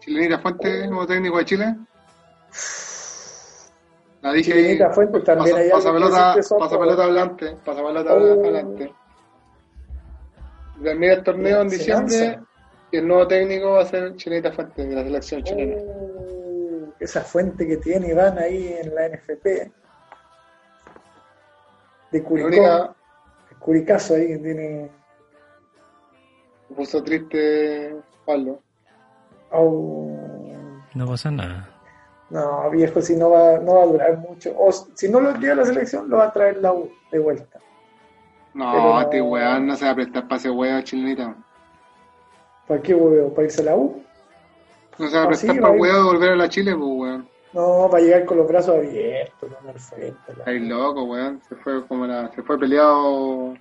[0.00, 1.76] Chilenita Fuente como técnico de Chile.
[4.22, 4.58] La dije ahí.
[4.62, 6.74] Chilenita Fuentes también pasa, hay pelota, pasa
[7.04, 8.40] adelante, pasa pelota Oh.
[8.40, 8.94] adelante.
[10.82, 12.38] Termina el torneo en diciembre
[12.90, 15.76] y el nuevo técnico va a ser Chilenita Fuente de la selección chilena.
[15.82, 19.44] Uh, esa fuente que tiene Iván ahí en la NFP.
[22.10, 22.48] De Curicó.
[22.48, 22.94] única
[23.50, 24.90] El Curicazo ahí que tiene.
[26.70, 27.94] me puso triste
[28.26, 28.60] Pablo.
[29.52, 30.10] Oh,
[30.94, 31.68] No pasa nada.
[32.30, 34.52] No, viejo, si no va, no va a durar mucho.
[34.58, 37.18] O si no lo lleva a la selección, lo va a traer la U de
[37.18, 37.58] vuelta.
[38.54, 41.34] No, Pero- este weón no se va a prestar para ese weón Chilenita.
[42.66, 43.32] ¿Para qué huevo?
[43.34, 44.02] ¿Para irse a la U?
[44.98, 46.90] No se va a prestar para va a weón de volver a la Chile, pues
[46.90, 47.28] weón.
[47.54, 50.18] No, para llegar con los brazos abiertos, no al frente.
[50.36, 51.40] la- ahí loco, weón.
[51.48, 53.54] Se fue como la, se fue peleado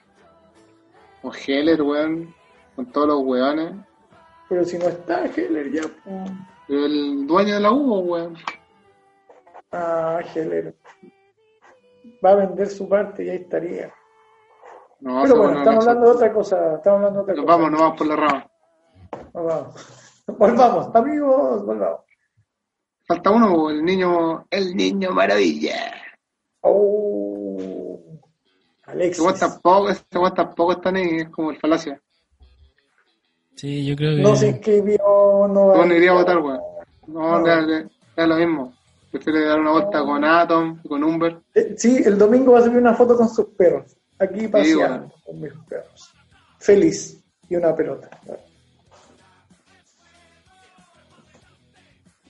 [1.22, 2.34] con Heller, weón,
[2.76, 3.72] con todos los weones.
[4.50, 5.82] Pero si no está Heller ya.
[6.04, 6.32] pues.
[6.68, 8.36] El dueño de la U, weón.
[9.72, 10.76] Ah, Heller.
[12.26, 13.94] Va a vender su parte y ahí estaría.
[15.00, 16.76] No, Pero bueno, estamos la- hablando de otra cosa.
[16.76, 17.58] Estamos hablando de otra Nos cosa.
[17.58, 18.48] vamos, nos vamos por la rama.
[19.34, 20.14] Nos vamos.
[20.38, 22.02] Volvamos, amigos, volvamos.
[23.08, 25.94] Falta uno, el niño, el niño maravilla.
[26.62, 27.98] Oh,
[28.80, 29.24] Este Alexis.
[29.24, 32.02] weón tampoco, este tampoco está ni, es como el falacia.
[33.58, 34.22] Sí, yo creo que.
[34.22, 36.60] No se inscribió, no va No iría a votar, weón.
[37.08, 37.48] No, No.
[38.16, 38.74] es lo mismo.
[39.12, 41.40] Prefiere dar una vuelta con Atom, con Humber.
[41.56, 43.98] Eh, Sí, el domingo va a subir una foto con sus perros.
[44.20, 45.14] Aquí paseando bueno.
[45.26, 46.14] con mis perros.
[46.60, 47.24] Feliz.
[47.50, 48.10] Y una pelota.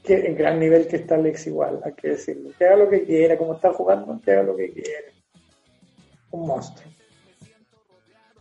[0.04, 2.52] Que en gran nivel que está Alex igual, hay que decirlo.
[2.58, 5.12] Que haga lo que quiera, como está jugando, que haga lo que quiera.
[6.32, 6.90] Un monstruo.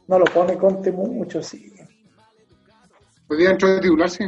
[0.07, 1.73] No lo pone Conte mucho, sí.
[3.29, 4.25] Hoy día entró de titular, sí.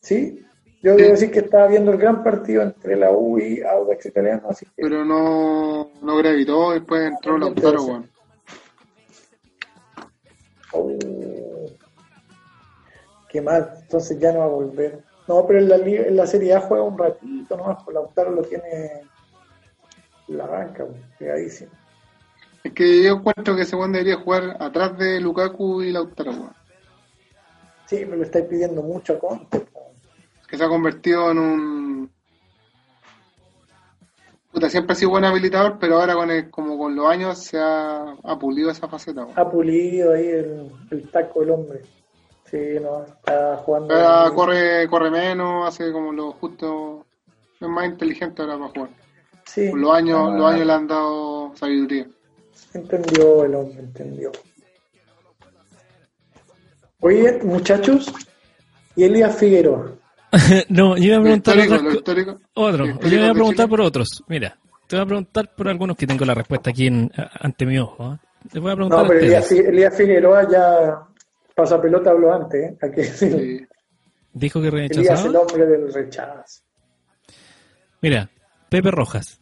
[0.00, 0.44] Sí,
[0.82, 4.48] yo debo decir que estaba viendo el gran partido entre la U y Audax Italiano,
[4.48, 8.10] así que Pero no, no gravitó, después entró Lautaro, weón.
[10.72, 10.98] Oh,
[13.28, 15.04] qué mal, entonces ya no va a volver.
[15.28, 18.42] No, pero en la, en la Serie A juega un ratito nomás, pues Lautaro lo
[18.42, 19.02] tiene
[20.28, 20.84] en la banca,
[21.18, 21.70] pegadísimo.
[22.64, 26.61] Es que yo encuentro que ese weón debería jugar atrás de Lukaku y Lautaro, weón.
[27.86, 29.64] Sí, pero le estáis pidiendo mucho a Conte.
[30.48, 32.10] Que se ha convertido en un.
[34.52, 37.58] Puta, siempre ha sido buen habilitador, pero ahora con el- como con los años se
[37.58, 39.26] ha, ha pulido esa faceta.
[39.34, 41.80] Ha pulido ahí el, el taco del hombre.
[42.50, 43.94] Sí, no, está jugando.
[43.94, 47.06] Ahora corre, corre menos, hace como lo justo.
[47.58, 48.90] Es más inteligente ahora para jugar.
[49.46, 52.06] Sí, Con los años, ah, los años le han dado sabiduría.
[52.74, 54.32] Entendió el hombre, entendió.
[57.02, 58.12] Oye, muchachos,
[58.94, 59.92] y Elías Figueroa.
[60.68, 61.58] no, yo iba a preguntar
[62.54, 62.86] otro.
[62.86, 64.22] lo Yo iba a preguntar por otros.
[64.28, 67.76] Mira, te voy a preguntar por algunos que tengo la respuesta aquí en, ante mi
[67.78, 68.04] ojo.
[68.04, 68.20] ¿ah?
[68.52, 71.02] Le voy a preguntar No, a pero Elías, Elías Figueroa ya
[71.56, 72.90] pasa pelota habló antes, ¿eh?
[72.94, 73.38] Decirlo.
[73.38, 73.66] Sí.
[74.32, 75.40] Dijo que Elías el rechazaba.
[75.40, 76.62] hombre del rechazo.
[78.00, 78.30] Mira,
[78.68, 79.40] Pepe Rojas.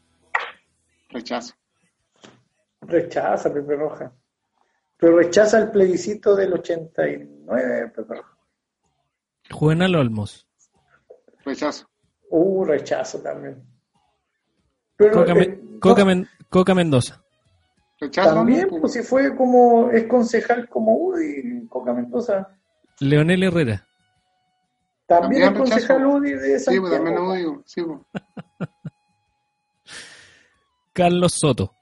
[1.11, 1.55] Rechazo.
[2.81, 4.13] Rechaza Pepe Roja.
[5.01, 8.37] Pero rechaza el plebiscito del 89, Pepe Roja.
[9.51, 10.47] Juvenal Olmos.
[11.45, 11.89] Rechazo.
[12.29, 13.63] Uh, rechazo también.
[14.97, 17.25] Pero Coca, eh, Coca no, Men- Coca Mendoza.
[17.99, 18.35] Rechazo.
[18.35, 18.81] también, ¿no?
[18.81, 22.57] pues si fue como, es concejal como UDI, Coca Mendoza.
[23.01, 23.87] Leonel Herrera.
[25.07, 26.07] También, También es concejal.
[26.07, 26.87] UDI de Sí, Santiago.
[26.89, 27.63] pues también lo digo.
[27.67, 28.01] Sí, pues.
[30.93, 31.75] Carlos Soto.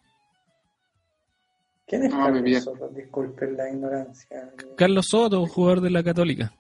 [1.89, 2.64] ¿Quién es No, me Carlos.
[2.64, 2.89] Soto?
[2.89, 4.51] Disculpen la ignorancia.
[4.76, 6.53] Carlos Soto, jugador de la Católica.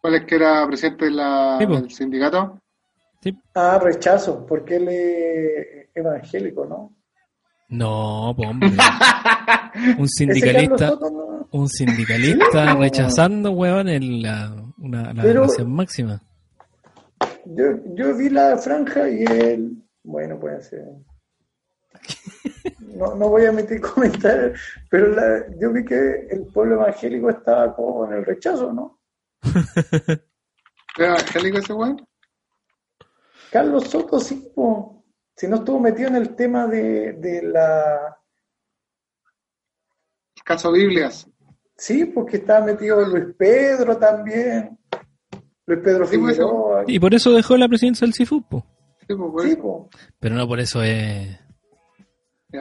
[0.00, 1.80] ¿Cuál es que era presidente de la- Sí, pues.
[1.82, 2.58] del sindicato?
[3.22, 3.36] Sí.
[3.54, 6.92] Ah, rechazo, porque él es evangélico, ¿no?
[7.68, 8.70] No, po, hombre.
[9.98, 16.22] Un sindicalista, Carlos Soto no- un sindicalista rechazando, weón, en la, una, la Pero- máxima.
[17.44, 17.64] Yo,
[17.94, 20.84] yo vi la franja y él, bueno, puede ser.
[22.94, 24.58] No, no voy a emitir comentarios,
[24.90, 29.00] pero la- yo vi que el pueblo evangélico estaba con el rechazo, ¿no?
[30.96, 32.06] ¿Era evangélico ese weón?
[33.50, 35.04] Carlos Soto, sí, po.
[35.34, 38.16] si no estuvo metido en el tema de, de la...
[40.36, 41.28] El caso Biblias.
[41.76, 44.78] Sí, porque estaba metido Luis Pedro también.
[45.66, 46.84] Luis Pedro Sí, pues, Figueroa.
[46.86, 48.66] Y por eso dejó la presidencia del CIFUP, po.
[49.00, 49.62] Sí, pues, por Sí, eso.
[49.62, 49.90] po.
[50.18, 51.38] Pero no por eso es...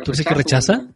[0.03, 0.87] ¿Tú crees que rechaza?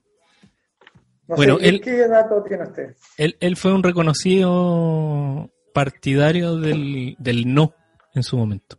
[1.28, 2.96] No Bueno, sé, él- ¿qué dato tiene usted?
[3.18, 7.74] Él, él fue un reconocido partidario del, del no
[8.16, 8.78] en su momento.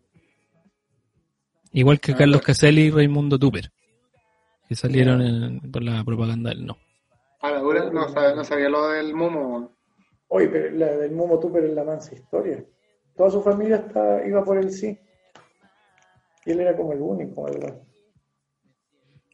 [1.72, 2.42] Igual que Ah, Carlos.
[2.42, 3.70] Caselli y Raimundo Tupper,
[4.68, 6.76] que salieron en- por la propaganda del no.
[7.42, 9.76] A la dura, no, sabía, no sabía lo del Momo.
[10.28, 12.64] Oye, pero la del Momo Tupper es la mansa historia.
[13.16, 14.98] Toda su familia está, iba por el sí.
[16.44, 17.78] Y él era como el único, ¿verdad?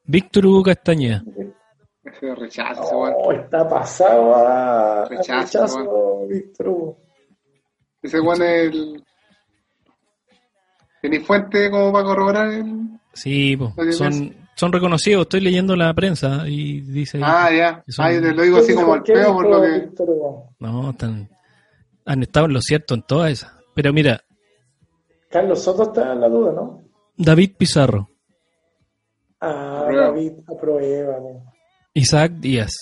[0.06, 1.22] Víctor Hugo Castañeda.
[2.04, 3.14] Ese rechazo, ese weón.
[3.16, 6.98] Oh, está pasado a, Rechazo, rechazo, Víctor Hugo.
[8.02, 9.04] Ese weón es el.
[11.02, 12.88] ¿Tenéis fuente como para corroborar el.?
[13.12, 15.22] Sí, po, son, son reconocidos.
[15.22, 17.18] Estoy leyendo la prensa y dice...
[17.22, 17.82] Ah, ya.
[17.88, 19.68] son- Ah, yo te lo digo así ¿Qué como al peo por lo que.
[19.80, 20.50] Víctor Hugo?
[20.58, 21.28] No, están,
[22.04, 23.52] han estado en lo cierto en todas esas.
[23.74, 24.20] Pero mira,
[25.30, 26.82] Carlos Soto está en la duda, ¿no?
[27.16, 28.10] David Pizarro,
[29.48, 30.06] Ah, Aprueba.
[30.08, 31.18] David, aprueba.
[31.20, 31.52] ¿no?
[31.94, 32.72] Isaac Díaz,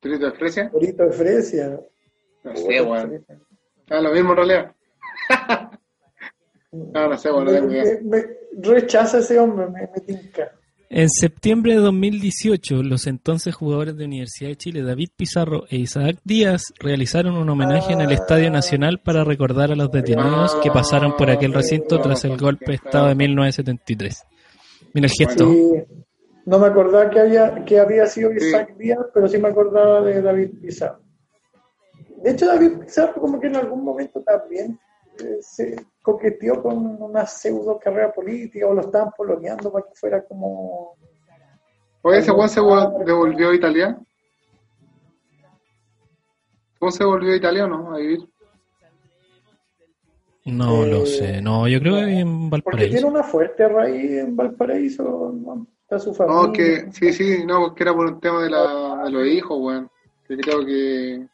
[0.00, 0.70] ¿Trito de Fresia?
[0.70, 1.80] Torito de Fresia.
[2.44, 3.24] No sé, weón.
[3.90, 4.72] Ah, lo mismo en realidad.
[6.72, 8.24] No, no sé, weón, no Me, me- me
[8.62, 10.52] rechaza ese hombre, me, me tinca.
[10.88, 16.18] En septiembre de 2018, los entonces jugadores de Universidad de Chile, David Pizarro e Isaac
[16.24, 21.16] Díaz, realizaron un homenaje en el Estadio Nacional para recordar a los detenidos que pasaron
[21.16, 24.22] por aquel recinto tras el golpe de Estado de 1973.
[24.94, 25.44] Mira el gesto.
[25.50, 25.84] Sí,
[26.46, 30.20] no me acordaba que había, que había sido Isaac Díaz, pero sí me acordaba de
[30.22, 31.00] David Pizarro.
[32.22, 34.78] De hecho, David Pizarro como que en algún momento también
[35.18, 40.24] eh, se coqueteó con una pseudo carrera política o lo estaban poloneando para que fuera
[40.24, 40.96] como...
[42.02, 43.98] Oye, ese weón se vol- devolvió a Italia.
[46.78, 47.94] ¿Cómo se volvió a Italia o no?
[47.94, 48.20] A vivir.
[50.50, 53.06] No Eh, lo sé, no, yo creo que en Porque tiene Valparaíso.
[53.08, 55.66] una fuerte raíz en Valparaíso, ¿no?
[55.82, 56.42] está su familia.
[56.46, 59.58] No, que sí, sí, no, que era por un tema de, la, de los hijos,
[59.60, 59.90] weón.
[60.28, 61.26] Que creo que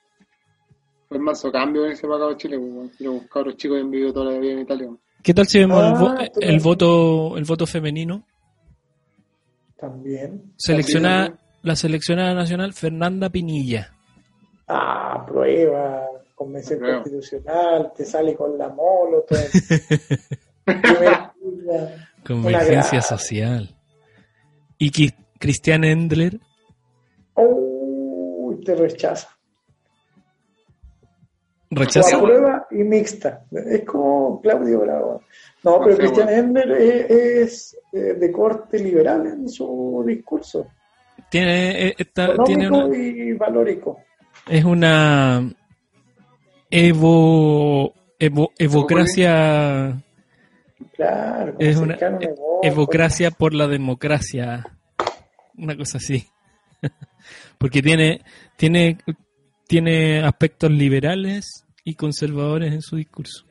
[1.08, 2.90] fue el manso cambio en ese para acá a Chile, weón.
[2.98, 5.00] Y Los cabros chicos han vivido toda la vida en Italia, weón.
[5.22, 6.62] ¿Qué tal si vemos el, vo- Ah, tú el también.
[6.62, 8.24] voto el voto femenino?
[9.78, 10.52] También.
[10.56, 11.46] Seleccionada, También.
[11.62, 13.92] la seleccionada nacional Fernanda Pinilla.
[14.68, 16.06] Ah, prueba,
[16.36, 19.38] convención constitucional, te sale con la molo, todo.
[20.64, 22.08] Primera línea.
[22.26, 23.74] Convergencia social.
[24.78, 26.38] Y Cristian Endler,
[27.36, 29.28] Uy, te rechaza.
[31.70, 32.16] O rechaza.
[32.16, 33.44] aprueba y mixta.
[33.50, 35.22] Es como Claudio Bravo.
[35.64, 36.40] No, pero Cristian bueno.
[36.42, 40.66] Endler es, es, eh, de corte liberal en su discurso.
[41.30, 43.98] Tiene, eh, esta- tiene una, y valórico.
[44.48, 45.50] es una
[46.70, 50.02] evo, evo- evocracia,
[50.94, 54.66] Claro, es una e- evocracia por la democracia.
[55.56, 56.26] Una cosa así.
[57.58, 58.22] Porque tiene,
[58.56, 58.98] tiene,
[59.66, 63.44] tiene aspectos liberales y conservadores en su discurso.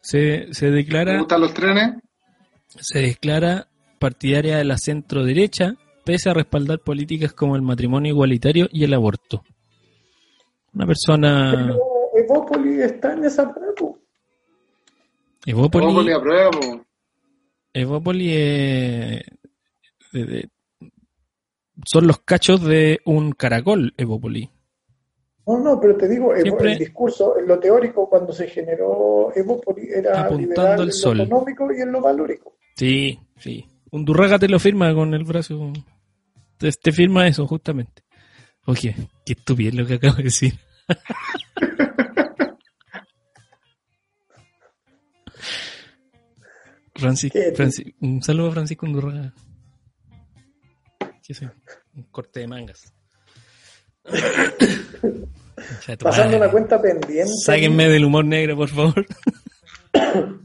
[0.00, 1.94] Se, se ¿Te declara gustan los trenes?
[2.68, 3.68] se declara
[3.98, 5.74] partidaria de la centro derecha
[6.04, 9.42] pese a respaldar políticas como el matrimonio igualitario y el aborto.
[10.74, 11.52] Una persona...
[11.54, 11.78] Pero
[12.14, 13.74] Evópolis está en esa prueba.
[15.46, 16.10] Evópoli.
[17.72, 19.24] Evópoli es-
[20.12, 20.48] de- de-
[21.84, 24.48] son los cachos de un caracol, Evópoli.
[25.46, 29.90] No, no, pero te digo, Siempre- el discurso, en lo teórico, cuando se generó Evópolis,
[29.90, 31.18] era Apuntando liberal al en sol.
[31.18, 32.56] lo económico y en lo valórico.
[32.76, 33.66] Sí, sí.
[33.90, 35.72] Un Durraga te lo firma con el brazo.
[36.56, 38.02] Te, te firma eso, justamente.
[38.66, 38.94] Oye,
[39.26, 40.54] qué estupidez lo que acabo de decir.
[46.94, 47.52] Francis, ¿Qué?
[47.54, 49.32] Francis- un saludo a Francisco Undurraga.
[51.26, 51.50] ¿Qué sé?
[51.94, 52.92] Un corte de mangas.
[56.00, 57.32] Pasando una cuenta pendiente.
[57.44, 59.06] Sáquenme del humor negro, por favor.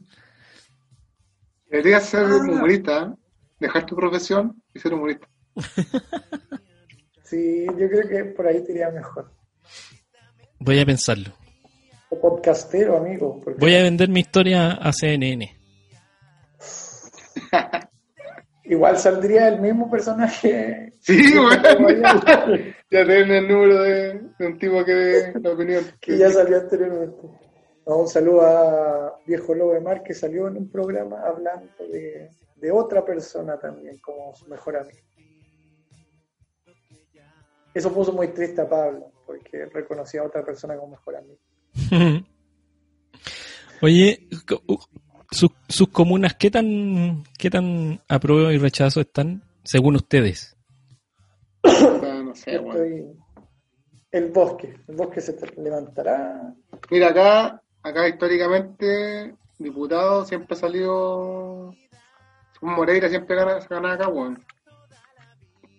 [1.69, 2.35] Deberías ser Ah.
[2.37, 3.15] humorista, ¿eh?
[3.59, 5.27] dejar tu profesión y ser humorista.
[7.23, 9.31] Sí, yo creo que por ahí te iría mejor.
[10.59, 11.31] Voy a pensarlo.
[12.09, 13.39] O podcastero, amigo.
[13.43, 15.55] porque- Voy a vender mi historia a CNN.
[18.63, 20.93] Igual saldría el mismo personaje.
[20.99, 22.01] Sí, que weón.
[22.91, 25.83] ya tienen el número de, de un tipo que de la opinión.
[25.99, 27.27] que ya salió anteriormente.
[27.87, 32.29] No, un saludo a Viejo Lobo de Mar que salió en un programa hablando de,
[32.57, 34.99] de otra persona también como su mejor amigo.
[37.73, 41.39] Eso puso muy triste a Pablo porque reconocía a otra persona como mejor amigo.
[43.81, 44.27] Oye,
[45.31, 50.55] sus, sus comunas, ¿qué tan, ¿qué tan apruebo y rechazo están según ustedes?
[51.63, 52.55] No sé.
[52.55, 53.05] Estoy-
[54.11, 56.53] El bosque, el bosque se te- levantará.
[56.89, 61.75] Mira, acá, acá históricamente, diputado siempre ha salido.
[62.61, 64.43] Un Moreira siempre gana, gana acá, weón.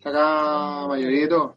[0.05, 1.57] Acá mayoría y todo.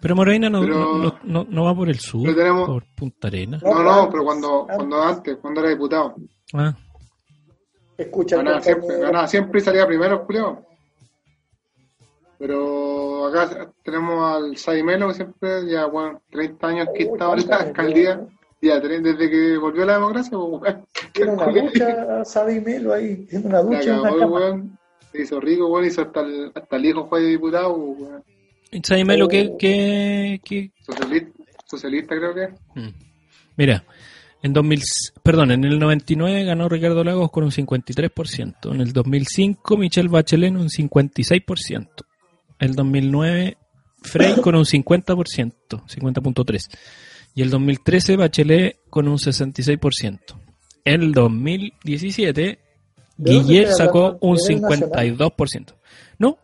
[0.00, 3.28] Pero Moreira no, Pero- no, no- no- no va por el sur, tenemos- por Punta
[3.28, 3.58] Arena.
[3.62, 4.76] No, No, pero cuando, antes.
[4.76, 6.14] cuando antes, cuando era diputado.
[6.54, 6.74] Ah,
[7.96, 10.62] Escucha, Ganaba siempre, ganaba siempre y salía primero, Julio.
[12.38, 17.56] Pero acá tenemos al Saimelo que siempre, ya, bueno, 30 años que estaba en la
[17.56, 18.20] alcaldía.
[18.60, 20.76] Ya, desde que volvió la democracia, pues.
[21.12, 24.00] Tiene una ducha, Sabi Melo ahí, tiene una ducha.
[25.12, 28.22] Se hizo rico, weón, hizo hasta el, hasta el hijo fue diputado, weón.
[28.72, 31.30] ¿Y Sábeme lo que, que, que- Socialista,
[31.66, 32.80] socialista creo que.
[32.80, 32.92] Mm.
[33.56, 33.84] Mira,
[34.42, 34.82] en 2000,
[35.22, 38.72] perdón, en el 99 ganó Ricardo Lagos con un 53%.
[38.72, 41.88] En el 2005 Michelle Bachelet un 56%.
[42.60, 43.56] El 2009
[44.02, 46.60] Frey con un 50%, 50.3.
[47.34, 50.18] Y el 2013 Bachelet con un 66%.
[50.84, 52.58] En el 2017 ¿De
[53.16, 55.16] dónde Guillet estoy sacó un ¿Nivel nacional?
[55.30, 55.74] 52%.
[56.20, 56.38] No,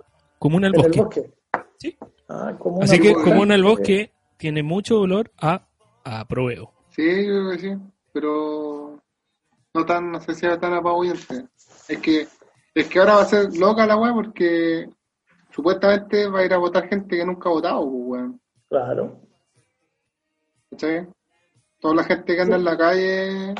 [0.67, 1.01] del En el Bosque.
[1.01, 1.31] bosque.
[1.79, 1.97] Sí.
[2.29, 3.23] Ah, como Así que ducha.
[3.25, 5.67] Comuna del Bosque tiene mucho olor a,
[6.05, 6.73] a pruebo.
[6.91, 7.73] Sí, yo creo que sí,
[8.13, 9.01] pero
[9.75, 11.47] no tan, no sé si era tan apabullante.
[11.89, 12.27] Es que,
[12.75, 14.89] es que ahora va a ser loca la weá porque
[15.51, 18.41] supuestamente va a ir a votar gente que nunca ha votado, pues, weón.
[18.69, 19.21] Claro.
[20.71, 21.07] ¿Cachai?
[21.81, 23.55] Toda la gente que anda en la calle,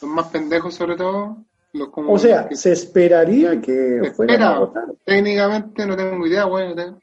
[0.00, 1.36] los más pendejos sobre todo,
[1.72, 4.58] los como O sea, que se esperaría que se fueran a espera.
[4.60, 4.84] votar.
[5.04, 6.98] Técnicamente no tengo idea, weón.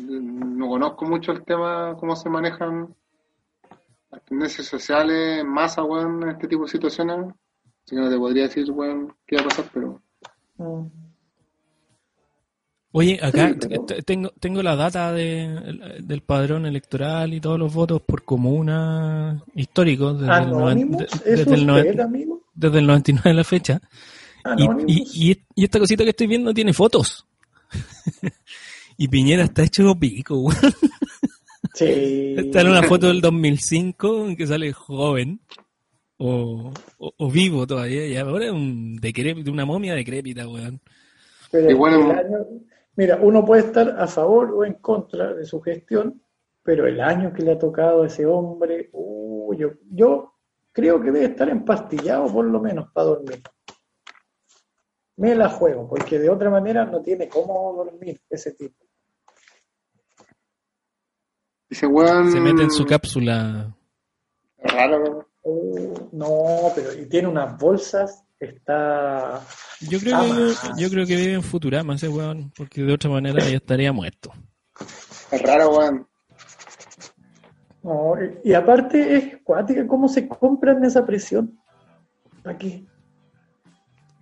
[0.00, 2.94] No conozco mucho el tema, cómo se manejan
[4.10, 7.26] las tendencias sociales en masa, weón, en este tipo de situaciones.
[7.84, 10.00] Así que no te podría decir, weón, qué va a pasar, pero
[10.58, 10.86] Mm.
[12.90, 17.40] Oye, acá Sí, pero- t- tengo, tengo la data de, el- del padrón electoral y
[17.40, 22.00] todos los votos por comuna históricos desde, el, noven- Anónimos, de- ¿es desde, el usted,
[22.00, 22.42] amigo?
[22.54, 23.80] desde el 99 de la fecha.
[24.56, 24.84] Y, Anónimos.
[24.88, 27.24] y, y, y esta cosita que estoy viendo tiene fotos.
[28.98, 30.56] y Piñera está hecho pico, weón.
[31.74, 32.34] Sí.
[32.36, 35.40] Está en una foto del 2005 en que sale joven.
[36.20, 38.04] O, o, o vivo todavía.
[38.06, 40.80] Y ahora es un decrépito, una momia decrépita, weón.
[41.52, 42.46] Pero bueno, el año-
[42.96, 46.20] mira, uno puede estar a favor o en contra de su gestión,
[46.64, 50.34] pero el año que le ha tocado a ese hombre, uh, yo, yo
[50.72, 53.40] creo que debe estar empastillado por lo menos para dormir.
[55.16, 58.84] Me la juego, porque de otra manera no tiene cómo dormir ese tipo.
[61.68, 62.32] Dice, weón.
[62.32, 63.74] Se mete en su cápsula.
[64.62, 65.24] Raro, weón.
[65.42, 69.40] Uh, no, pero y tiene unas bolsas, está...
[69.80, 73.08] Yo creo, Ah, que, yo creo que vive en Futurama ese weón, porque de otra
[73.08, 74.30] manera ya estaría muerto.
[75.30, 76.06] Es raro, weón.
[77.82, 81.58] No, y, y aparte es cuática cómo se compran esa presión.
[82.44, 82.86] Aquí.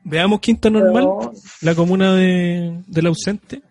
[0.04, 1.32] Veamos Quinta Normal, Pero,
[1.62, 3.62] la comuna de, del ausente.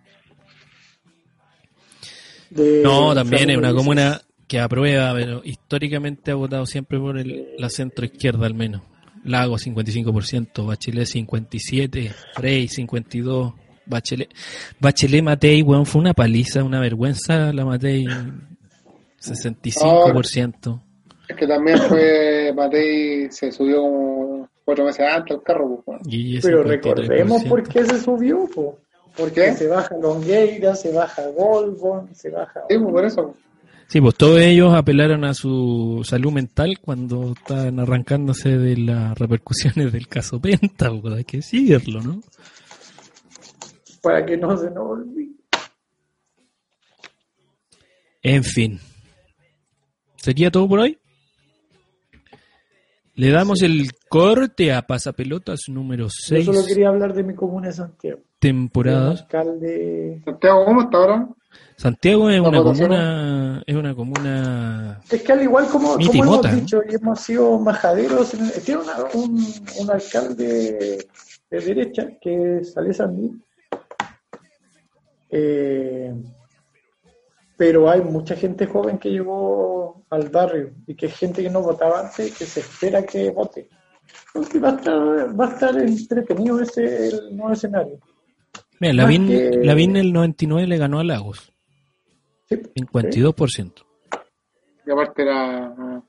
[2.55, 7.55] De No, también es una comuna que aprueba, pero históricamente ha votado siempre por el,
[7.57, 8.81] la centro izquierda al menos.
[9.23, 13.53] Lago 55%, Bachelet 57%, Frey 52%,
[13.87, 14.29] Bachelet,
[14.79, 18.05] Bachelet Matei, weón, fue una paliza, una vergüenza la Matei
[19.19, 20.81] 65%.
[21.27, 26.39] Es que también fue, Matei se subió como cuatro meses antes al carro, pues, weón.
[26.41, 26.67] Pero 53%.
[26.67, 28.79] recordemos por qué se subió, po.
[29.17, 29.53] Porque ¿Qué?
[29.53, 32.61] se baja Longueira, se baja Golbon, se baja...
[32.69, 33.35] Sí, pues, por eso.
[33.87, 39.93] Sí, pues todos ellos apelaron a su salud mental cuando estaban arrancándose de las repercusiones
[39.93, 42.21] del caso Penta, pues, hay que decirlo, ¿no?
[44.01, 45.35] Para que no se nos olvide.
[48.21, 48.79] En fin.
[50.15, 50.97] ¿Sería todo por hoy?
[53.13, 57.67] Le damos el corte a Pasapelotas número Yo 6, solo quería hablar de mi comuna
[57.67, 58.21] de Santiago.
[58.49, 59.11] Temporada.
[59.11, 60.21] El alcalde...
[60.25, 61.27] Santiago, ¿cómo está ahora?
[61.77, 66.23] Santiago es ¿La una comuna, es una comuna Es que al igual como, y como
[66.23, 69.45] hemos dicho y hemos sido majaderos, en- tiene una- un,
[69.81, 71.05] un alcalde
[71.49, 73.43] de derecha que es Ale Sandín.
[75.29, 76.13] Eh,
[77.57, 81.61] pero hay mucha gente joven que llegó al barrio y que es gente que no
[81.61, 83.69] votaba antes que se espera que vote.
[84.33, 87.99] Porque va a estar, va a estar entretenido ese el nuevo escenario.
[88.79, 91.51] Mira, Más Lavín, que- Lavín el 99 le ganó a Lagos,
[92.49, 93.85] Sí, 52%.
[94.85, 95.65] Y aparte era.
[95.67, 96.03] ah,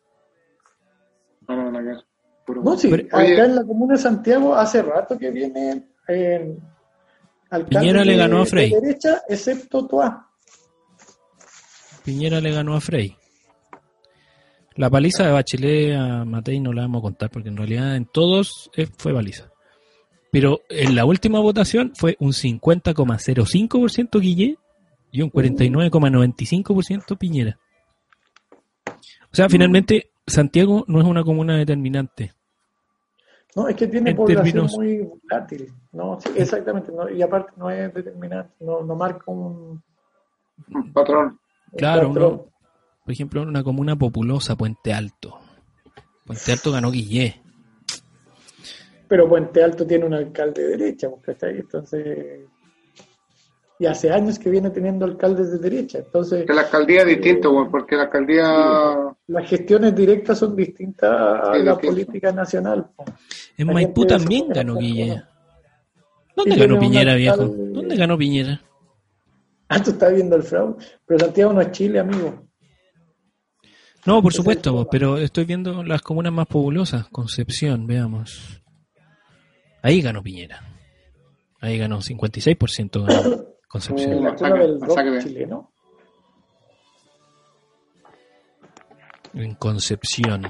[1.48, 2.02] No, no, no,
[2.44, 2.62] puro.
[2.62, 3.44] No, sí, Pero- acá Oye.
[3.44, 6.56] en la comuna de Santiago hace rato que viene eh,
[7.68, 8.70] Piñera le de- ganó a de Frey.
[8.70, 10.28] derecha, excepto Toa.
[12.04, 13.16] Piñera le ganó a Frey.
[14.74, 18.04] La paliza de Bachelet a Matei no la vamos a contar porque en realidad en
[18.06, 19.50] todos fue paliza.
[20.32, 24.58] Pero en la última votación fue un 50,05% Guille
[25.10, 27.58] y un 49,95% Piñera.
[28.86, 32.32] O sea, finalmente Santiago no es una comuna determinante.
[33.54, 35.72] No, es que tiene En población términos- muy volátil.
[35.92, 36.92] No, sí, exactamente.
[36.92, 39.82] no, y aparte no es determinante, no, no marca un,
[40.74, 41.38] Un patrón.
[41.76, 42.32] Claro, patrón.
[42.32, 42.46] uno-
[43.04, 45.38] por ejemplo, una comuna populosa, Puente Alto.
[46.26, 47.40] Puente Alto ganó Guille.
[49.08, 51.58] Pero Puente Alto tiene un alcalde de derecha, pues, ¿cachai?
[51.58, 52.40] Entonces.
[53.78, 55.98] Y hace años que viene teniendo alcaldes de derecha.
[55.98, 59.14] Entonces, Que la alcaldía es distinta, weón, porque la alcaldía.
[59.26, 61.80] las gestiones directas son distintas a Sí, la distinto.
[61.94, 62.86] política nacional.
[63.58, 65.22] En La Maipú también ganó a Guille.
[66.34, 67.42] ¿Dónde Y ganó Piñera, viejo?
[67.42, 68.60] alcalde- ¿Dónde ganó Piñera?
[69.68, 70.76] Ah, tú estás viendo el fraude.
[71.04, 72.46] Pero Santiago no es Chile, amigo.
[74.06, 77.08] No, por supuesto, pero estoy viendo las comunas más populosas.
[77.08, 78.62] Concepción, veamos.
[79.86, 80.60] Ahí ganó Piñera.
[81.60, 84.24] Ahí ganó 56% ganó Concepción.
[84.24, 85.70] La cuna del rock chileno.
[89.32, 90.42] En Concepción.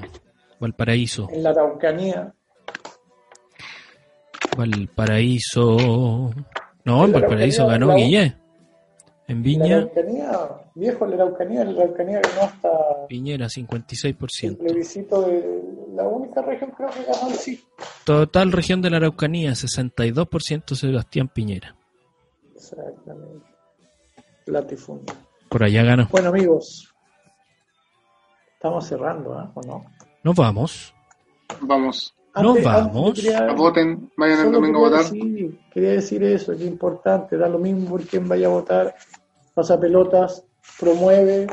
[0.59, 1.27] Valparaíso.
[1.31, 2.33] En la Araucanía.
[4.57, 6.31] Valparaíso.
[6.83, 8.35] No, en Valparaíso ganó Guille.
[9.27, 10.31] En En la Viña, Araucanía,
[10.73, 12.69] viejo, en la Araucanía, en la Araucanía ganó hasta
[13.07, 14.57] Piñera el 56%.
[14.57, 15.66] plebiscito de
[15.97, 17.63] la única región creo que ganó el sí.
[18.05, 21.75] Total región de la Araucanía, 62% Sebastián Piñera.
[22.55, 23.45] Exactamente.
[24.45, 25.13] Latifundio.
[25.49, 26.07] Por allá ganó.
[26.11, 26.93] Bueno, amigos,
[28.53, 29.51] estamos cerrando, ¿ah?
[29.53, 29.85] ¿O no?
[30.23, 30.93] Nos vamos.
[31.61, 32.13] Vamos.
[32.35, 33.13] Nos vamos.
[33.15, 35.03] quería- Voten, vayan el domingo a votar.
[35.05, 38.95] decir- quería decir eso, que es importante, da lo mismo por quién vaya a votar.
[39.55, 40.43] Pasa pelotas,
[40.79, 41.47] promueve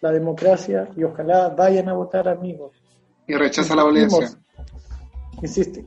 [0.00, 2.72] la democracia y ojalá vayan a votar, amigos.
[3.28, 4.30] Y rechaza la violencia.
[5.42, 5.84] Insiste,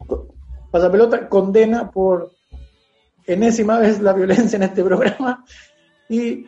[0.71, 2.31] Pasapelota condena por
[3.25, 5.43] enésima vez la violencia en este programa
[6.07, 6.47] y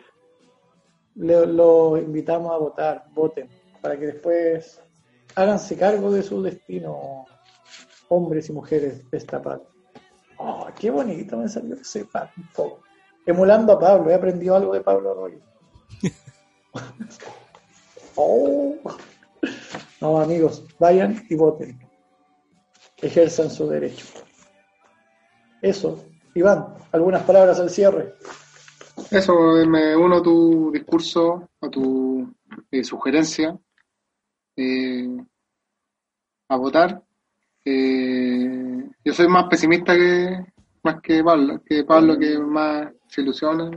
[1.16, 3.48] le- lo invitamos a votar, voten,
[3.82, 4.80] para que después
[5.34, 7.26] háganse cargo de su destino,
[8.08, 9.68] hombres y mujeres de esta patria.
[10.38, 12.06] Oh, qué bonito me salió ese
[12.54, 12.80] poco.
[13.26, 15.38] Emulando a Pablo, he aprendido algo de Pablo Arroyo.
[18.16, 18.74] oh.
[20.04, 21.78] Amigos, vayan y voten.
[22.98, 24.06] Ejerzan su derecho.
[25.62, 26.04] Eso.
[26.34, 28.14] Iván, algunas palabras al cierre.
[29.10, 29.34] Eso,
[29.66, 32.32] me uno a tu discurso, a tu
[32.70, 33.58] eh, sugerencia,
[34.56, 35.16] eh,
[36.48, 37.02] a votar.
[37.64, 40.44] Eh, yo soy más pesimista que
[40.82, 43.70] más que Pablo, que Pablo que más se ilusiona.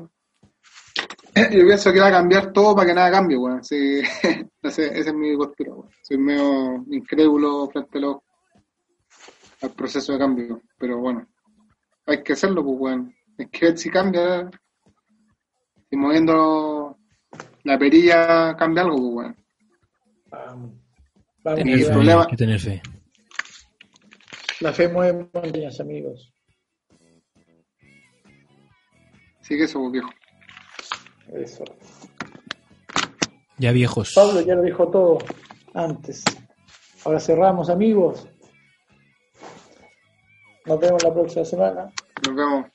[1.51, 3.63] Yo pienso que va a cambiar todo para que nada cambie, weón.
[3.63, 4.01] Sí,
[4.63, 5.89] ese, esa es mi postura, weón.
[6.01, 8.17] Soy medio incrédulo frente a los,
[9.61, 11.27] al proceso de cambio, pero bueno,
[12.05, 13.13] hay que hacerlo, pues, weón.
[13.39, 14.49] Hay que ver si cambia.
[15.89, 16.97] Si moviendo
[17.63, 19.35] la perilla cambia algo, pues, weón.
[20.29, 20.71] Vamos.
[21.43, 21.93] Vamos, Tener el fe, ya.
[21.93, 22.81] problema- hay que tener fe.
[24.59, 26.33] La fe mueve montañas, amigos.
[29.41, 30.09] Sí que eso, pues, viejo.
[31.33, 31.63] Eso.
[33.57, 34.13] Ya viejos.
[34.13, 35.17] Pablo ya lo dijo todo
[35.73, 36.23] antes.
[37.03, 38.27] Ahora cerramos, amigos.
[40.65, 41.91] Nos vemos la próxima semana.
[42.25, 42.65] Nos vemos.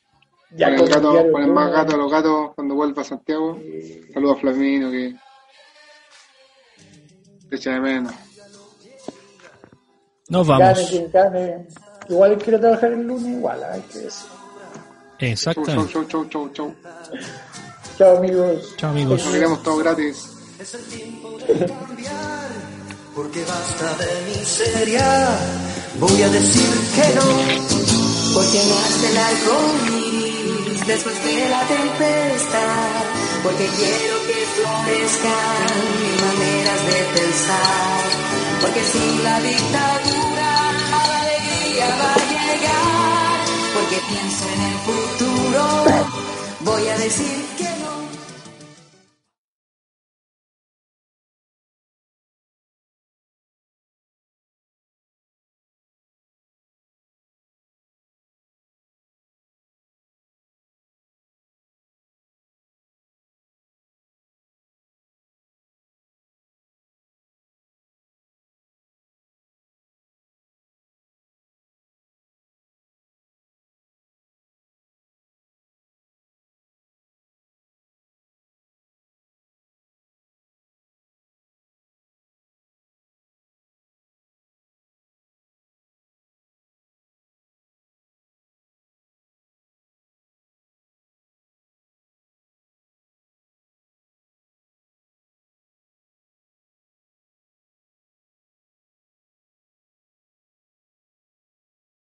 [0.55, 2.75] Ya con el con el gato, diario con el más gato a los gatos cuando
[2.75, 3.59] vuelva a Santiago.
[4.13, 5.15] Saludos a Flamino que
[7.49, 8.13] te echa de menos.
[10.29, 11.11] Nos vamos.
[11.13, 11.67] gane.
[12.09, 14.29] Igual quiero trabajar el lunes, igual hay que decir.
[14.29, 15.93] Chau, chau, Exactamente.
[15.93, 16.75] chau, chau, chau, chau.
[17.99, 18.75] Chao, amigos.
[18.77, 19.25] Chao, amigos.
[19.25, 20.29] Nos todo gratis.
[23.15, 25.39] porque basta de miseria.
[26.01, 27.29] Voy a decir que no,
[28.35, 29.19] porque nace el
[29.93, 33.05] iris después de la tempestad,
[33.43, 38.01] porque quiero que florezcan mis maneras de pensar,
[38.63, 40.51] porque sin la dictadura
[40.91, 43.39] la alegría va a llegar,
[43.75, 45.92] porque pienso en el futuro
[46.65, 48.02] voy a decir que no.